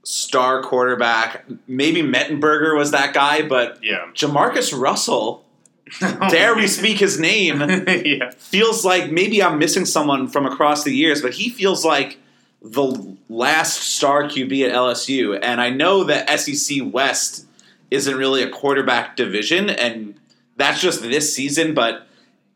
star 0.04 0.62
quarterback. 0.62 1.44
Maybe 1.66 2.02
Mettenberger 2.02 2.76
was 2.76 2.90
that 2.90 3.14
guy, 3.14 3.42
but 3.46 3.78
Yeah. 3.82 4.06
Jamarcus 4.14 4.78
Russell, 4.78 5.44
dare 6.00 6.54
we 6.54 6.66
speak 6.66 6.98
his 6.98 7.18
name, 7.18 7.60
yeah. 7.88 8.30
feels 8.36 8.84
like 8.84 9.10
maybe 9.10 9.42
I'm 9.42 9.58
missing 9.58 9.84
someone 9.86 10.28
from 10.28 10.44
across 10.46 10.84
the 10.84 10.94
years, 10.94 11.22
but 11.22 11.34
he 11.34 11.48
feels 11.50 11.84
like 11.84 12.18
the 12.60 13.16
last 13.28 13.80
star 13.82 14.24
QB 14.24 14.68
at 14.68 14.74
LSU. 14.74 15.38
And 15.42 15.60
I 15.60 15.70
know 15.70 16.04
that 16.04 16.28
SEC 16.38 16.78
West 16.92 17.46
isn't 17.90 18.14
really 18.16 18.42
a 18.42 18.48
quarterback 18.48 19.16
division, 19.16 19.68
and 19.70 20.14
that's 20.56 20.80
just 20.80 21.02
this 21.02 21.34
season, 21.34 21.74
but 21.74 22.06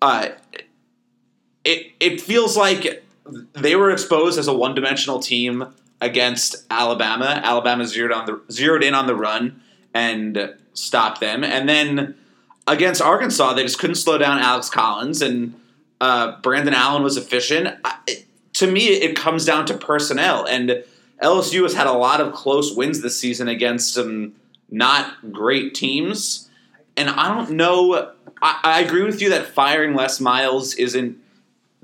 uh, 0.02 0.28
it, 1.64 1.92
it 2.00 2.20
feels 2.20 2.56
like 2.56 3.04
they 3.54 3.76
were 3.76 3.90
exposed 3.90 4.38
as 4.38 4.48
a 4.48 4.54
one 4.54 4.74
dimensional 4.74 5.20
team 5.20 5.74
against 6.00 6.64
Alabama. 6.70 7.40
Alabama 7.42 7.86
zeroed 7.86 8.12
on 8.12 8.26
the 8.26 8.40
zeroed 8.50 8.84
in 8.84 8.94
on 8.94 9.06
the 9.06 9.14
run 9.14 9.60
and 9.94 10.54
stopped 10.74 11.20
them, 11.20 11.42
and 11.42 11.68
then 11.68 12.14
against 12.66 13.00
Arkansas, 13.00 13.54
they 13.54 13.62
just 13.62 13.78
couldn't 13.78 13.96
slow 13.96 14.18
down 14.18 14.38
Alex 14.38 14.68
Collins, 14.68 15.22
and 15.22 15.54
uh, 16.00 16.40
Brandon 16.40 16.74
Allen 16.74 17.02
was 17.02 17.16
efficient. 17.16 17.78
I, 17.84 17.98
it, 18.06 18.26
to 18.54 18.70
me, 18.70 18.88
it 18.88 19.16
comes 19.16 19.44
down 19.44 19.66
to 19.66 19.74
personnel, 19.76 20.46
and 20.46 20.84
LSU 21.22 21.62
has 21.62 21.74
had 21.74 21.86
a 21.86 21.92
lot 21.92 22.20
of 22.20 22.32
close 22.32 22.74
wins 22.74 23.02
this 23.02 23.18
season 23.18 23.48
against 23.48 23.94
some 23.94 24.34
not 24.70 25.32
great 25.32 25.74
teams, 25.74 26.48
and 26.96 27.08
I 27.08 27.34
don't 27.34 27.52
know. 27.52 28.12
I, 28.42 28.60
I 28.62 28.80
agree 28.80 29.04
with 29.04 29.22
you 29.22 29.30
that 29.30 29.46
firing 29.46 29.94
Les 29.94 30.20
Miles 30.20 30.74
isn't 30.74 31.18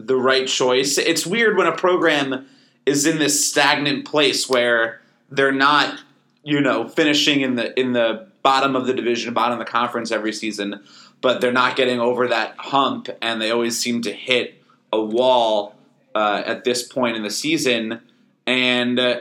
the 0.07 0.17
right 0.17 0.47
choice. 0.47 0.99
It's 0.99 1.27
weird 1.27 1.57
when 1.57 1.67
a 1.67 1.77
program 1.77 2.47
is 2.87 3.07
in 3.07 3.19
this 3.19 3.49
stagnant 3.49 4.05
place 4.05 4.49
where 4.49 5.01
they're 5.31 5.53
not, 5.53 6.01
you 6.43 6.61
know, 6.61 6.89
finishing 6.89 7.41
in 7.41 7.57
the 7.57 7.79
in 7.79 7.93
the 7.93 8.29
bottom 8.43 8.75
of 8.75 8.87
the 8.87 8.95
division, 8.95 9.33
bottom 9.33 9.59
of 9.61 9.65
the 9.65 9.71
conference 9.71 10.11
every 10.11 10.33
season, 10.33 10.83
but 11.21 11.41
they're 11.41 11.53
not 11.53 11.77
getting 11.77 12.01
over 12.01 12.29
that 12.29 12.55
hump, 12.59 13.09
and 13.21 13.41
they 13.41 13.51
always 13.51 13.79
seem 13.79 14.03
to 14.03 14.13
hit 14.13 14.63
a 14.93 15.01
wall 15.01 15.77
uh, 16.15 16.43
at 16.45 16.65
this 16.65 16.83
point 16.83 17.17
in 17.17 17.23
the 17.23 17.31
season, 17.31 18.01
and 18.47 18.99
uh, 18.99 19.21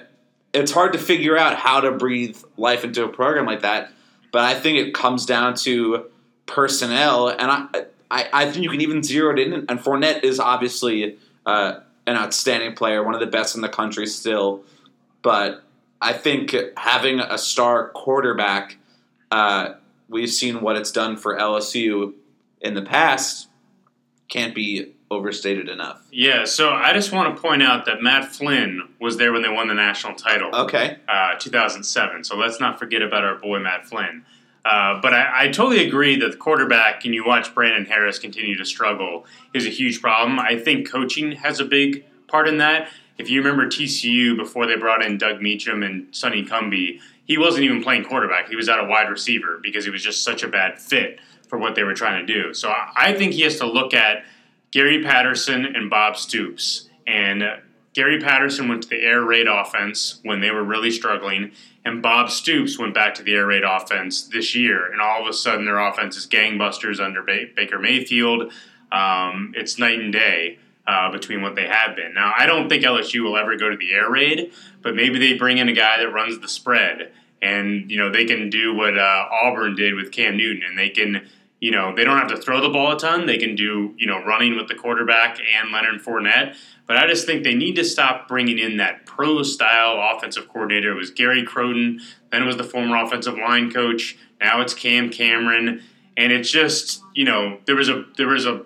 it's 0.54 0.72
hard 0.72 0.94
to 0.94 1.00
figure 1.00 1.38
out 1.38 1.56
how 1.56 1.80
to 1.80 1.91
breathe 1.91 2.38
life 2.58 2.84
into 2.84 3.04
a 3.04 3.08
program 3.08 3.46
like 3.46 3.62
that. 3.62 3.91
But 4.32 4.44
I 4.44 4.60
think 4.60 4.78
it 4.78 4.94
comes 4.94 5.26
down 5.26 5.56
to 5.56 6.06
personnel, 6.46 7.30
and 7.30 7.52
I, 7.52 7.86
I, 8.12 8.28
I 8.34 8.52
think 8.52 8.63
you 8.63 8.69
can 8.69 8.82
even 8.82 9.02
zero 9.04 9.32
it 9.34 9.39
in. 9.39 9.54
And 9.54 9.80
Fournette 9.80 10.24
is 10.24 10.39
obviously 10.39 11.17
uh, 11.45 11.80
an 12.06 12.15
outstanding 12.17 12.76
player, 12.76 13.04
one 13.04 13.13
of 13.13 13.21
the 13.21 13.28
best 13.28 13.56
in 13.56 13.62
the 13.62 13.69
country 13.69 14.06
still. 14.06 14.63
But 15.21 15.63
I 16.02 16.13
think 16.13 16.56
having 16.78 17.19
a 17.21 17.38
star 17.38 17.89
quarterback, 17.89 18.78
uh, 19.32 19.76
we've 20.10 20.30
seen 20.32 20.62
what 20.62 20.76
it's 20.76 20.91
done 20.91 21.15
for 21.15 21.38
LSU 21.38 22.13
in 22.60 22.74
the 22.74 22.82
past, 22.82 23.47
can't 24.28 24.54
be 24.54 24.93
overstated 25.10 25.67
enough. 25.69 26.02
Yeah, 26.12 26.45
so 26.45 26.69
I 26.69 26.93
just 26.93 27.12
want 27.12 27.36
to 27.36 27.41
point 27.41 27.62
out 27.63 27.86
that 27.86 28.02
Matt 28.02 28.34
Flynn 28.34 28.88
was 29.00 29.17
there 29.17 29.34
when 29.34 29.41
they 29.41 29.50
won 29.50 29.67
the 29.67 29.74
national 29.74 30.15
title, 30.15 30.54
Okay. 30.56 30.97
uh, 31.08 31.36
2007. 31.38 32.24
So 32.24 32.38
let's 32.38 32.60
not 32.60 32.80
forget 32.80 33.02
about 33.02 33.24
our 33.26 33.36
boy 33.36 33.60
Matt 33.60 33.86
Flynn. 33.88 34.26
Uh, 34.63 35.02
but 35.02 35.13
I, 35.13 35.45
I 35.45 35.47
totally 35.47 35.86
agree 35.86 36.15
that 36.17 36.32
the 36.32 36.38
quarterback, 36.38 37.04
and 37.06 37.13
you 37.13 37.26
watch 37.26 37.54
Brandon 37.56 37.86
Harris 37.86 38.19
continue 38.19 38.56
to 38.58 38.65
struggle, 38.65 39.26
is 39.54 39.65
a 39.65 39.69
huge 39.69 40.02
problem. 40.02 40.39
I 40.39 40.58
think 40.58 40.89
coaching 40.89 41.32
has 41.34 41.60
a 41.60 41.65
big 41.65 42.06
part 42.28 42.47
in 42.47 42.60
that. 42.60 42.89
If 43.17 43.30
you 43.30 43.41
remember 43.41 43.67
TCU 43.67 44.38
before 44.38 44.67
they 44.67 44.76
brought 44.76 45.04
in 45.04 45.17
Doug 45.17 45.41
Meacham 45.41 45.84
and 45.84 46.08
Sonny 46.15 46.45
Cumbie, 46.45 47.00
he 47.26 47.38
wasn't 47.38 47.63
even 47.63 47.84
playing 47.84 48.04
quarterback. 48.04 48.50
He 48.50 48.56
was 48.56 48.69
at 48.69 48.80
a 48.80 48.86
wide 48.86 49.10
receiver 49.10 49.60
because 49.62 49.86
he 49.86 49.91
was 49.91 50.04
just 50.04 50.24
such 50.24 50.43
a 50.43 50.47
bad 50.47 50.80
fit 50.80 51.19
for 51.47 51.58
what 51.58 51.76
they 51.76 51.84
were 51.84 51.93
trying 51.93 52.26
to 52.26 52.34
do. 52.34 52.54
So 52.54 52.69
I 52.69 52.91
I 52.95 53.13
think 53.13 53.34
he 53.34 53.41
has 53.41 53.58
to 53.60 53.65
look 53.65 53.93
at 53.93 54.24
Gary 54.71 55.04
Patterson 55.04 55.65
and 55.65 55.89
Bob 55.89 56.17
Stoops. 56.17 56.89
And 57.06 57.43
Gary 57.93 58.19
Patterson 58.19 58.69
went 58.69 58.84
to 58.84 58.89
the 58.89 59.01
air 59.01 59.21
raid 59.21 59.47
offense 59.47 60.19
when 60.23 60.39
they 60.39 60.51
were 60.51 60.63
really 60.63 60.91
struggling, 60.91 61.51
and 61.84 62.01
Bob 62.01 62.30
Stoops 62.30 62.80
went 62.80 62.93
back 62.93 63.13
to 63.15 63.23
the 63.23 63.34
air 63.34 63.47
raid 63.47 63.63
offense 63.63 64.23
this 64.23 64.56
year. 64.56 64.91
And 64.91 65.01
all 65.01 65.21
of 65.21 65.27
a 65.27 65.34
sudden, 65.34 65.65
their 65.65 65.80
offense 65.80 66.15
is 66.15 66.27
gangbusters 66.27 67.04
under 67.04 67.21
ba- 67.21 67.47
Baker 67.56 67.80
Mayfield. 67.80 68.54
Um, 68.91 69.54
it's 69.56 69.77
night 69.77 69.99
and 69.99 70.13
day 70.13 70.60
uh, 70.88 71.12
between 71.12 71.41
what 71.41 71.56
they 71.56 71.67
have 71.67 71.95
been. 71.95 72.13
Now, 72.13 72.34
I 72.38 72.45
don't 72.45 72.69
think 72.69 72.84
LSU 72.84 73.23
will 73.23 73.38
ever 73.38 73.58
go 73.58 73.69
to 73.69 73.77
the 73.77 73.93
air 73.93 74.10
raid, 74.10 74.51
but 74.82 74.95
maybe 74.95 75.19
they 75.19 75.34
bring 75.34 75.58
in 75.58 75.67
a 75.67 75.73
guy 75.73 75.97
that 75.97 76.12
runs 76.12 76.39
the 76.39 76.47
spread, 76.47 77.12
and 77.41 77.91
you 77.91 77.97
know 77.97 78.10
they 78.10 78.25
can 78.25 78.49
do 78.49 78.73
what 78.73 78.97
uh, 78.97 79.27
Auburn 79.32 79.75
did 79.75 79.95
with 79.95 80.12
Cam 80.12 80.38
Newton, 80.38 80.63
and 80.63 80.77
they 80.77 80.89
can 80.89 81.27
you 81.62 81.69
know, 81.69 81.95
they 81.95 82.04
don't 82.04 82.17
have 82.17 82.27
to 82.30 82.38
throw 82.38 82.60
the 82.60 82.69
ball 82.69 82.93
a 82.93 82.99
ton. 82.99 83.27
They 83.27 83.38
can 83.38 83.56
do, 83.56 83.93
you 83.95 84.08
know, 84.08 84.21
running 84.25 84.58
with 84.58 84.67
the 84.67 84.73
quarterback 84.73 85.38
and 85.39 85.71
Leonard 85.71 86.04
Fournette. 86.04 86.56
But 86.91 86.97
I 86.97 87.08
just 87.08 87.25
think 87.25 87.45
they 87.45 87.54
need 87.54 87.77
to 87.77 87.86
stop 87.86 88.27
bringing 88.27 88.60
in 88.60 88.75
that 88.75 89.06
pro 89.06 89.43
style 89.43 90.13
offensive 90.13 90.49
coordinator. 90.49 90.91
It 90.91 90.95
was 90.95 91.10
Gary 91.10 91.45
Crowton, 91.45 92.01
then 92.34 92.43
it 92.43 92.45
was 92.45 92.58
the 92.58 92.65
former 92.65 93.01
offensive 93.01 93.38
line 93.38 93.71
coach. 93.71 94.17
Now 94.41 94.60
it's 94.60 94.73
Cam 94.73 95.10
Cameron, 95.10 95.84
and 96.17 96.34
it's 96.34 96.51
just, 96.51 97.01
you 97.15 97.23
know, 97.23 97.60
there 97.65 97.77
was 97.77 97.88
a 97.88 98.04
there 98.17 98.27
was 98.27 98.45
a 98.45 98.63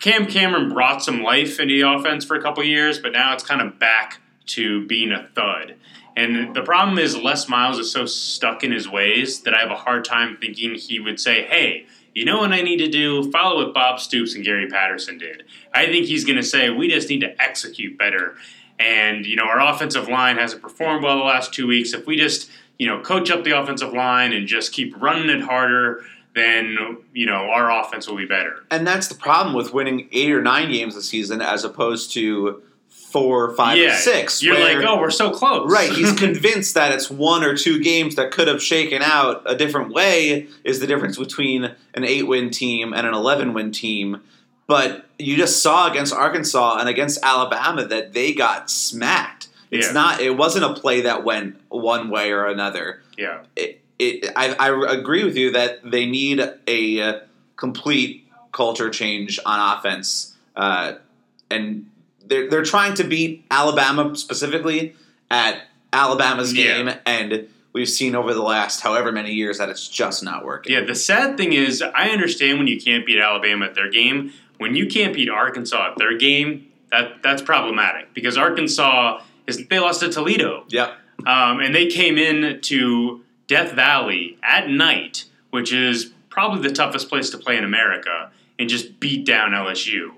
Cam 0.00 0.24
Cameron 0.24 0.70
brought 0.70 1.02
some 1.02 1.22
life 1.22 1.60
into 1.60 1.74
the 1.74 1.86
offense 1.86 2.24
for 2.24 2.36
a 2.36 2.40
couple 2.40 2.64
years, 2.64 2.98
but 2.98 3.12
now 3.12 3.34
it's 3.34 3.44
kind 3.44 3.60
of 3.60 3.78
back 3.78 4.22
to 4.46 4.86
being 4.86 5.12
a 5.12 5.28
thud. 5.34 5.74
And 6.16 6.56
the 6.56 6.62
problem 6.62 6.98
is 6.98 7.18
Les 7.18 7.50
Miles 7.50 7.78
is 7.78 7.92
so 7.92 8.06
stuck 8.06 8.64
in 8.64 8.72
his 8.72 8.88
ways 8.88 9.42
that 9.42 9.52
I 9.52 9.58
have 9.58 9.70
a 9.70 9.76
hard 9.76 10.06
time 10.06 10.38
thinking 10.40 10.74
he 10.74 11.00
would 11.00 11.20
say, 11.20 11.42
"Hey, 11.42 11.84
you 12.14 12.24
know 12.24 12.38
what 12.38 12.52
I 12.52 12.62
need 12.62 12.78
to 12.78 12.88
do? 12.88 13.30
Follow 13.30 13.64
what 13.64 13.74
Bob 13.74 14.00
Stoops 14.00 14.34
and 14.34 14.44
Gary 14.44 14.68
Patterson 14.68 15.18
did. 15.18 15.44
I 15.72 15.86
think 15.86 16.06
he's 16.06 16.24
going 16.24 16.36
to 16.36 16.42
say, 16.42 16.70
we 16.70 16.88
just 16.88 17.08
need 17.08 17.20
to 17.20 17.40
execute 17.42 17.96
better. 17.98 18.34
And, 18.78 19.26
you 19.26 19.36
know, 19.36 19.44
our 19.44 19.60
offensive 19.60 20.08
line 20.08 20.36
hasn't 20.36 20.62
performed 20.62 21.02
well 21.02 21.18
the 21.18 21.24
last 21.24 21.52
two 21.52 21.66
weeks. 21.66 21.92
If 21.92 22.06
we 22.06 22.16
just, 22.16 22.50
you 22.78 22.86
know, 22.86 23.00
coach 23.00 23.30
up 23.30 23.44
the 23.44 23.58
offensive 23.58 23.92
line 23.92 24.32
and 24.32 24.46
just 24.46 24.72
keep 24.72 25.00
running 25.00 25.28
it 25.30 25.42
harder, 25.42 26.04
then, 26.34 26.98
you 27.12 27.26
know, 27.26 27.50
our 27.50 27.70
offense 27.70 28.08
will 28.08 28.16
be 28.16 28.26
better. 28.26 28.64
And 28.70 28.86
that's 28.86 29.08
the 29.08 29.16
problem 29.16 29.54
with 29.54 29.72
winning 29.72 30.08
eight 30.12 30.30
or 30.30 30.42
nine 30.42 30.70
games 30.70 30.94
this 30.94 31.08
season 31.08 31.40
as 31.40 31.64
opposed 31.64 32.12
to 32.14 32.62
four, 33.10 33.54
five, 33.54 33.78
yeah, 33.78 33.94
or 33.94 33.96
six. 33.96 34.42
You're 34.42 34.54
where- 34.56 34.78
like, 34.78 34.86
oh, 34.86 35.00
we're 35.00 35.10
so 35.10 35.30
close. 35.30 35.70
Right, 35.70 35.90
he's 35.90 36.12
convinced 36.18 36.74
that 36.74 36.92
it's 36.92 37.10
one 37.10 37.42
or 37.44 37.56
two 37.56 37.82
games 37.82 38.14
that 38.16 38.30
could 38.30 38.48
have 38.48 38.62
shaken 38.62 39.02
out 39.02 39.42
a 39.46 39.56
different 39.56 39.92
way 39.92 40.46
is 40.64 40.80
the 40.80 40.86
difference 40.86 41.16
between 41.18 41.74
an 41.94 42.04
eight 42.04 42.26
win 42.26 42.50
team 42.50 42.92
and 42.92 43.06
an 43.06 43.14
11 43.14 43.54
win 43.54 43.72
team. 43.72 44.20
But 44.66 45.06
you 45.18 45.36
just 45.36 45.62
saw 45.62 45.90
against 45.90 46.12
Arkansas 46.12 46.76
and 46.78 46.88
against 46.88 47.18
Alabama 47.24 47.86
that 47.86 48.12
they 48.12 48.34
got 48.34 48.70
smacked. 48.70 49.48
It's 49.70 49.86
Yeah. 49.88 49.92
not. 49.92 50.20
It 50.20 50.36
wasn't 50.36 50.64
a 50.64 50.74
play 50.74 51.00
that 51.02 51.24
went 51.24 51.56
one 51.70 52.10
way 52.10 52.30
or 52.32 52.46
another. 52.46 53.02
yeah. 53.16 53.40
It, 53.56 53.80
it, 53.98 54.30
I, 54.36 54.54
I 54.54 54.92
agree 54.92 55.24
with 55.24 55.36
you 55.36 55.50
that 55.52 55.80
they 55.90 56.06
need 56.06 56.40
a 56.68 57.00
uh, 57.00 57.20
complete 57.56 58.28
culture 58.52 58.90
change 58.90 59.40
on 59.44 59.76
offense, 59.78 60.36
uh, 60.54 60.92
and 61.50 61.86
they're 62.28 62.48
they're 62.50 62.62
trying 62.64 62.94
to 62.94 63.04
beat 63.04 63.44
Alabama 63.50 64.14
specifically 64.16 64.94
at 65.30 65.62
Alabama's 65.92 66.52
Yeah. 66.54 66.64
game, 66.84 66.90
and 67.06 67.48
we've 67.72 67.88
seen 67.88 68.14
over 68.14 68.34
the 68.34 68.42
last 68.42 68.80
however 68.80 69.10
many 69.12 69.32
years 69.32 69.58
that 69.58 69.68
it's 69.68 69.88
just 69.88 70.22
not 70.22 70.44
working. 70.44 70.72
Yeah, 70.72 70.80
the 70.84 70.94
sad 70.94 71.36
thing 71.36 71.52
is, 71.52 71.82
I 71.82 72.10
understand 72.10 72.58
when 72.58 72.66
you 72.66 72.80
can't 72.80 73.04
beat 73.06 73.18
Alabama 73.18 73.66
at 73.66 73.74
their 73.74 73.90
game. 73.90 74.32
When 74.58 74.74
you 74.74 74.86
can't 74.86 75.14
beat 75.14 75.28
Arkansas 75.30 75.92
at 75.92 75.98
their 75.98 76.16
game, 76.18 76.66
that 76.90 77.22
that's 77.22 77.42
problematic 77.42 78.12
because 78.14 78.36
Arkansas 78.36 79.20
is 79.46 79.66
they 79.68 79.78
lost 79.78 80.00
to 80.00 80.10
Toledo, 80.10 80.64
Yep. 80.68 80.92
um, 81.26 81.60
and 81.60 81.74
they 81.74 81.86
came 81.86 82.18
in 82.18 82.60
to 82.62 83.22
Death 83.46 83.72
Valley 83.72 84.36
at 84.42 84.68
night, 84.68 85.24
which 85.50 85.72
is 85.72 86.12
probably 86.28 86.66
the 86.68 86.74
toughest 86.74 87.08
place 87.08 87.30
to 87.30 87.38
play 87.38 87.56
in 87.56 87.64
America, 87.64 88.30
and 88.58 88.68
just 88.68 88.98
beat 89.00 89.24
down 89.24 89.52
LSU. 89.52 90.10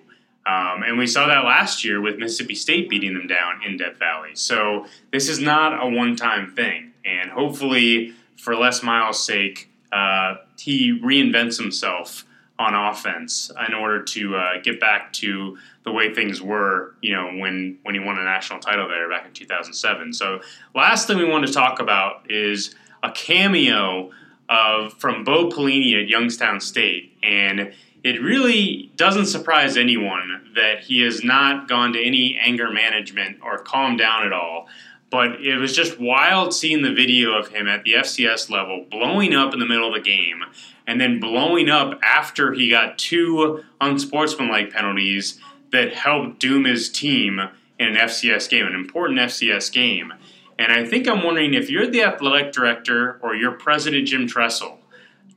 Um, 0.46 0.82
and 0.82 0.98
we 0.98 1.06
saw 1.06 1.26
that 1.26 1.44
last 1.44 1.84
year 1.84 2.00
with 2.00 2.18
Mississippi 2.18 2.54
State 2.54 2.88
beating 2.88 3.14
them 3.14 3.26
down 3.26 3.62
in 3.64 3.76
Death 3.76 3.98
Valley. 3.98 4.30
So 4.34 4.86
this 5.12 5.28
is 5.28 5.38
not 5.38 5.82
a 5.82 5.88
one-time 5.88 6.54
thing, 6.54 6.92
and 7.04 7.30
hopefully, 7.30 8.14
for 8.36 8.56
Les 8.56 8.82
Miles' 8.82 9.24
sake, 9.24 9.70
uh, 9.92 10.36
he 10.58 10.98
reinvents 10.98 11.58
himself 11.60 12.24
on 12.60 12.74
offense 12.74 13.50
in 13.66 13.74
order 13.74 14.02
to 14.02 14.36
uh, 14.36 14.60
get 14.62 14.78
back 14.78 15.12
to 15.14 15.56
the 15.84 15.90
way 15.90 16.14
things 16.14 16.42
were, 16.42 16.94
you 17.00 17.14
know, 17.14 17.32
when 17.38 17.78
when 17.82 17.94
he 17.94 18.00
won 18.00 18.18
a 18.18 18.24
national 18.24 18.60
title 18.60 18.86
there 18.86 19.08
back 19.08 19.26
in 19.26 19.32
2007. 19.32 20.12
So, 20.12 20.40
last 20.74 21.06
thing 21.06 21.16
we 21.16 21.24
want 21.24 21.46
to 21.46 21.52
talk 21.52 21.80
about 21.80 22.30
is 22.30 22.74
a 23.02 23.10
cameo 23.10 24.10
of 24.50 24.92
from 24.94 25.24
Bo 25.24 25.48
Pelini 25.48 26.00
at 26.02 26.08
Youngstown 26.08 26.60
State, 26.60 27.16
and 27.22 27.72
it 28.02 28.22
really 28.22 28.90
doesn't 28.96 29.26
surprise 29.26 29.76
anyone 29.76 30.52
that 30.54 30.80
he 30.80 31.02
has 31.02 31.22
not 31.22 31.68
gone 31.68 31.92
to 31.92 32.02
any 32.02 32.38
anger 32.40 32.70
management 32.70 33.38
or 33.42 33.58
calmed 33.58 33.98
down 33.98 34.26
at 34.26 34.32
all. 34.32 34.68
But 35.10 35.40
it 35.44 35.56
was 35.56 35.74
just 35.74 35.98
wild 35.98 36.54
seeing 36.54 36.82
the 36.82 36.94
video 36.94 37.32
of 37.32 37.48
him 37.48 37.66
at 37.66 37.82
the 37.82 37.94
FCS 37.94 38.48
level 38.48 38.86
blowing 38.90 39.34
up 39.34 39.52
in 39.52 39.58
the 39.58 39.66
middle 39.66 39.88
of 39.88 39.94
the 39.94 40.08
game 40.08 40.44
and 40.86 41.00
then 41.00 41.20
blowing 41.20 41.68
up 41.68 41.98
after 42.02 42.52
he 42.52 42.70
got 42.70 42.98
two 42.98 43.64
unsportsmanlike 43.80 44.72
penalties 44.72 45.40
that 45.72 45.94
helped 45.94 46.40
doom 46.40 46.64
his 46.64 46.88
team 46.90 47.40
in 47.78 47.88
an 47.88 47.94
FCS 47.94 48.48
game, 48.48 48.66
an 48.66 48.74
important 48.74 49.18
FCS 49.18 49.72
game. 49.72 50.12
And 50.58 50.72
I 50.72 50.84
think 50.84 51.08
I'm 51.08 51.22
wondering 51.22 51.54
if 51.54 51.70
you're 51.70 51.86
the 51.86 52.02
athletic 52.02 52.52
director 52.52 53.18
or 53.22 53.34
you're 53.34 53.52
President 53.52 54.06
Jim 54.08 54.26
Tressel, 54.26 54.79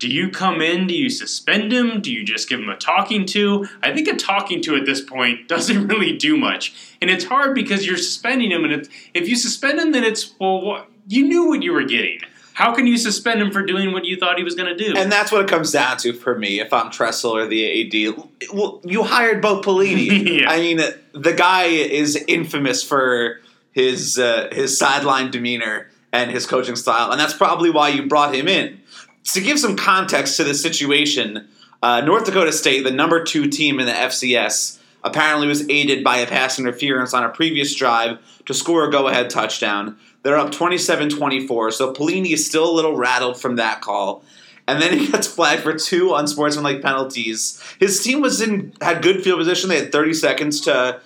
do 0.03 0.09
you 0.09 0.29
come 0.29 0.61
in? 0.61 0.85
Do 0.85 0.93
you 0.93 1.09
suspend 1.09 1.71
him? 1.71 2.01
Do 2.01 2.11
you 2.11 2.25
just 2.25 2.49
give 2.49 2.59
him 2.59 2.67
a 2.67 2.75
talking 2.75 3.25
to? 3.27 3.69
I 3.81 3.93
think 3.93 4.09
a 4.09 4.17
talking 4.17 4.61
to 4.63 4.75
at 4.75 4.85
this 4.85 4.99
point 4.99 5.47
doesn't 5.47 5.87
really 5.87 6.17
do 6.17 6.35
much. 6.35 6.75
And 6.99 7.09
it's 7.09 7.23
hard 7.23 7.55
because 7.55 7.87
you're 7.87 7.95
suspending 7.95 8.51
him, 8.51 8.65
and 8.65 8.89
if 9.13 9.29
you 9.29 9.37
suspend 9.37 9.79
him, 9.79 9.93
then 9.93 10.03
it's, 10.03 10.37
well, 10.37 10.59
what, 10.59 10.89
you 11.07 11.25
knew 11.25 11.47
what 11.47 11.63
you 11.63 11.71
were 11.71 11.85
getting. 11.85 12.19
How 12.51 12.75
can 12.75 12.85
you 12.85 12.97
suspend 12.97 13.41
him 13.41 13.49
for 13.49 13.65
doing 13.65 13.93
what 13.93 14.03
you 14.03 14.17
thought 14.17 14.37
he 14.37 14.43
was 14.43 14.55
going 14.55 14.75
to 14.75 14.75
do? 14.75 14.93
And 14.97 15.09
that's 15.09 15.31
what 15.31 15.41
it 15.41 15.47
comes 15.47 15.71
down 15.71 15.95
to 15.99 16.11
for 16.11 16.37
me. 16.37 16.59
If 16.59 16.73
I'm 16.73 16.91
Tressel 16.91 17.37
or 17.37 17.47
the 17.47 18.09
AD, 18.09 18.51
well, 18.53 18.81
you 18.83 19.03
hired 19.03 19.41
Bo 19.41 19.61
Pelini. 19.61 20.39
Yeah. 20.41 20.49
I 20.49 20.57
mean, 20.57 20.81
the 21.13 21.33
guy 21.33 21.67
is 21.67 22.17
infamous 22.27 22.83
for 22.83 23.39
his 23.71 24.19
uh, 24.19 24.49
his 24.51 24.77
sideline 24.77 25.31
demeanor 25.31 25.89
and 26.11 26.29
his 26.29 26.45
coaching 26.45 26.75
style, 26.75 27.11
and 27.11 27.19
that's 27.19 27.33
probably 27.33 27.69
why 27.69 27.87
you 27.87 28.05
brought 28.07 28.35
him 28.35 28.49
in. 28.49 28.81
To 29.25 29.41
give 29.41 29.59
some 29.59 29.75
context 29.75 30.37
to 30.37 30.43
the 30.43 30.53
situation, 30.53 31.47
uh, 31.81 32.01
North 32.01 32.25
Dakota 32.25 32.51
State, 32.51 32.83
the 32.83 32.91
number 32.91 33.23
two 33.23 33.47
team 33.47 33.79
in 33.79 33.85
the 33.85 33.93
FCS, 33.93 34.79
apparently 35.03 35.47
was 35.47 35.67
aided 35.69 36.03
by 36.03 36.17
a 36.17 36.27
pass 36.27 36.59
interference 36.59 37.13
on 37.13 37.23
a 37.23 37.29
previous 37.29 37.75
drive 37.75 38.19
to 38.45 38.53
score 38.53 38.87
a 38.87 38.91
go 38.91 39.07
ahead 39.07 39.29
touchdown. 39.29 39.97
They're 40.23 40.37
up 40.37 40.51
27 40.51 41.09
24, 41.09 41.71
so 41.71 41.93
Pelini 41.93 42.31
is 42.31 42.45
still 42.45 42.69
a 42.69 42.71
little 42.71 42.95
rattled 42.95 43.39
from 43.39 43.57
that 43.57 43.81
call. 43.81 44.23
And 44.67 44.81
then 44.81 44.97
he 44.97 45.07
gets 45.11 45.27
flagged 45.27 45.63
for 45.63 45.77
two 45.77 46.13
unsportsmanlike 46.13 46.81
penalties. 46.81 47.61
His 47.79 48.01
team 48.01 48.21
was 48.21 48.41
in 48.41 48.73
had 48.81 49.01
good 49.01 49.23
field 49.23 49.39
position. 49.39 49.69
They 49.69 49.79
had 49.79 49.91
30 49.91 50.13
seconds 50.13 50.61
to, 50.61 51.01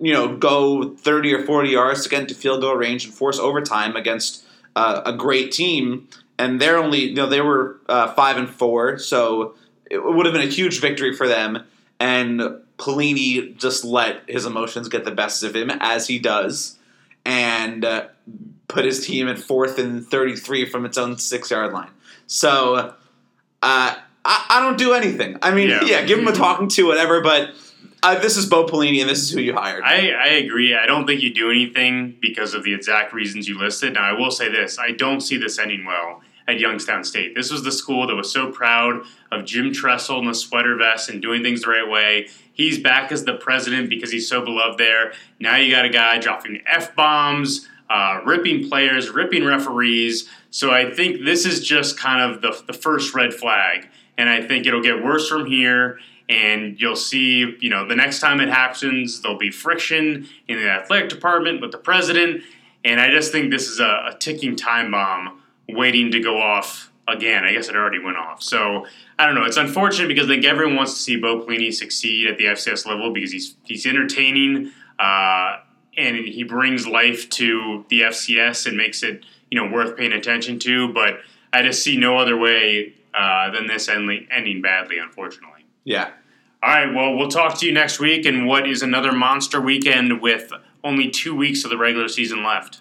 you 0.00 0.12
know, 0.12 0.36
go 0.36 0.94
30 0.96 1.34
or 1.34 1.44
40 1.44 1.68
yards 1.68 2.02
to 2.04 2.08
get 2.08 2.22
into 2.22 2.34
field 2.34 2.62
goal 2.62 2.76
range 2.76 3.04
and 3.04 3.12
force 3.12 3.38
overtime 3.38 3.96
against 3.96 4.44
uh, 4.74 5.02
a 5.04 5.12
great 5.12 5.52
team. 5.52 6.08
And 6.38 6.60
they're 6.60 6.78
only, 6.78 7.00
you 7.10 7.14
know, 7.14 7.28
they 7.28 7.40
were 7.40 7.78
uh, 7.88 8.12
five 8.14 8.36
and 8.36 8.48
four, 8.50 8.98
so 8.98 9.54
it 9.90 10.02
would 10.02 10.26
have 10.26 10.34
been 10.34 10.46
a 10.46 10.50
huge 10.50 10.80
victory 10.80 11.14
for 11.14 11.28
them. 11.28 11.64
And 12.00 12.40
Pelini 12.78 13.56
just 13.56 13.84
let 13.84 14.28
his 14.28 14.44
emotions 14.44 14.88
get 14.88 15.04
the 15.04 15.12
best 15.12 15.42
of 15.44 15.54
him, 15.54 15.70
as 15.70 16.08
he 16.08 16.18
does, 16.18 16.76
and 17.24 17.84
uh, 17.84 18.08
put 18.66 18.84
his 18.84 19.06
team 19.06 19.28
at 19.28 19.38
fourth 19.38 19.78
and 19.78 20.04
33 20.04 20.66
from 20.68 20.84
its 20.84 20.98
own 20.98 21.18
six 21.18 21.50
yard 21.50 21.72
line. 21.72 21.90
So 22.26 22.74
uh, 22.74 22.94
I, 23.62 23.96
I 24.24 24.60
don't 24.60 24.76
do 24.78 24.92
anything. 24.92 25.38
I 25.40 25.54
mean, 25.54 25.68
Yeah. 25.70 25.84
yeah, 25.84 26.04
give 26.04 26.18
him 26.18 26.26
a 26.26 26.32
talking 26.32 26.68
to, 26.70 26.86
whatever, 26.86 27.20
but 27.20 27.50
uh, 28.04 28.18
this 28.18 28.36
is 28.36 28.44
Bo 28.44 28.66
Pelini, 28.66 29.00
and 29.00 29.08
this 29.08 29.22
is 29.22 29.30
who 29.30 29.40
you 29.40 29.54
hired. 29.54 29.82
I, 29.82 30.10
I 30.10 30.26
agree. 30.34 30.76
I 30.76 30.84
don't 30.84 31.06
think 31.06 31.22
you 31.22 31.32
do 31.32 31.50
anything 31.50 32.18
because 32.20 32.52
of 32.52 32.62
the 32.62 32.74
exact 32.74 33.14
reasons 33.14 33.48
you 33.48 33.58
listed. 33.58 33.94
Now, 33.94 34.02
I 34.02 34.12
will 34.12 34.30
say 34.30 34.50
this 34.50 34.78
I 34.78 34.90
don't 34.90 35.22
see 35.22 35.38
this 35.38 35.58
ending 35.58 35.86
well 35.86 36.20
at 36.46 36.60
Youngstown 36.60 37.02
State. 37.02 37.34
This 37.34 37.50
was 37.50 37.62
the 37.62 37.72
school 37.72 38.06
that 38.06 38.14
was 38.14 38.30
so 38.30 38.52
proud 38.52 39.00
of 39.32 39.46
Jim 39.46 39.72
Tressel 39.72 40.18
in 40.18 40.26
the 40.26 40.34
sweater 40.34 40.76
vest 40.76 41.08
and 41.08 41.22
doing 41.22 41.42
things 41.42 41.62
the 41.62 41.70
right 41.70 41.88
way. 41.88 42.28
He's 42.52 42.78
back 42.78 43.10
as 43.10 43.24
the 43.24 43.36
president 43.36 43.88
because 43.88 44.12
he's 44.12 44.28
so 44.28 44.44
beloved 44.44 44.78
there. 44.78 45.14
Now 45.40 45.56
you 45.56 45.74
got 45.74 45.86
a 45.86 45.88
guy 45.88 46.18
dropping 46.18 46.60
F 46.66 46.94
bombs, 46.94 47.66
uh, 47.88 48.20
ripping 48.26 48.68
players, 48.68 49.08
ripping 49.08 49.46
referees. 49.46 50.28
So 50.50 50.70
I 50.70 50.90
think 50.90 51.24
this 51.24 51.46
is 51.46 51.66
just 51.66 51.98
kind 51.98 52.30
of 52.30 52.42
the, 52.42 52.62
the 52.66 52.74
first 52.74 53.14
red 53.14 53.32
flag. 53.32 53.88
And 54.18 54.28
I 54.28 54.46
think 54.46 54.66
it'll 54.66 54.82
get 54.82 55.02
worse 55.02 55.26
from 55.26 55.46
here 55.46 55.98
and 56.28 56.80
you'll 56.80 56.96
see, 56.96 57.56
you 57.60 57.70
know, 57.70 57.86
the 57.86 57.96
next 57.96 58.20
time 58.20 58.40
it 58.40 58.48
happens, 58.48 59.20
there'll 59.20 59.38
be 59.38 59.50
friction 59.50 60.26
in 60.48 60.58
the 60.58 60.70
athletic 60.70 61.10
department 61.10 61.60
with 61.60 61.72
the 61.72 61.78
president, 61.78 62.42
and 62.84 63.00
I 63.00 63.10
just 63.10 63.32
think 63.32 63.50
this 63.50 63.68
is 63.68 63.80
a, 63.80 64.10
a 64.12 64.16
ticking 64.18 64.56
time 64.56 64.90
bomb 64.90 65.40
waiting 65.68 66.10
to 66.12 66.20
go 66.20 66.40
off 66.40 66.90
again. 67.08 67.44
I 67.44 67.52
guess 67.52 67.68
it 67.68 67.76
already 67.76 67.98
went 67.98 68.16
off. 68.16 68.42
So 68.42 68.86
I 69.18 69.26
don't 69.26 69.34
know. 69.34 69.44
It's 69.44 69.56
unfortunate 69.56 70.08
because 70.08 70.26
I 70.26 70.28
think 70.28 70.44
everyone 70.44 70.76
wants 70.76 70.94
to 70.94 71.00
see 71.00 71.16
Bo 71.16 71.44
Pelini 71.44 71.72
succeed 71.72 72.28
at 72.28 72.38
the 72.38 72.44
FCS 72.44 72.86
level 72.86 73.12
because 73.12 73.32
he's 73.32 73.56
he's 73.64 73.86
entertaining 73.86 74.70
uh, 74.98 75.58
and 75.96 76.16
he 76.16 76.42
brings 76.42 76.86
life 76.86 77.28
to 77.30 77.84
the 77.88 78.02
FCS 78.02 78.66
and 78.66 78.76
makes 78.76 79.02
it 79.02 79.24
you 79.50 79.60
know 79.60 79.70
worth 79.70 79.96
paying 79.96 80.12
attention 80.12 80.58
to. 80.60 80.92
But 80.92 81.20
I 81.52 81.62
just 81.62 81.82
see 81.82 81.96
no 81.96 82.18
other 82.18 82.36
way 82.36 82.94
uh, 83.14 83.50
than 83.50 83.66
this 83.66 83.88
ending, 83.88 84.26
ending 84.30 84.60
badly, 84.60 84.98
unfortunately. 84.98 85.53
Yeah. 85.84 86.10
All 86.62 86.70
right, 86.70 86.94
well, 86.94 87.14
we'll 87.14 87.28
talk 87.28 87.58
to 87.58 87.66
you 87.66 87.72
next 87.72 88.00
week 88.00 88.24
and 88.24 88.46
what 88.46 88.66
is 88.66 88.82
another 88.82 89.12
monster 89.12 89.60
weekend 89.60 90.22
with 90.22 90.50
only 90.82 91.10
two 91.10 91.34
weeks 91.36 91.62
of 91.64 91.70
the 91.70 91.76
regular 91.76 92.08
season 92.08 92.42
left. 92.42 92.80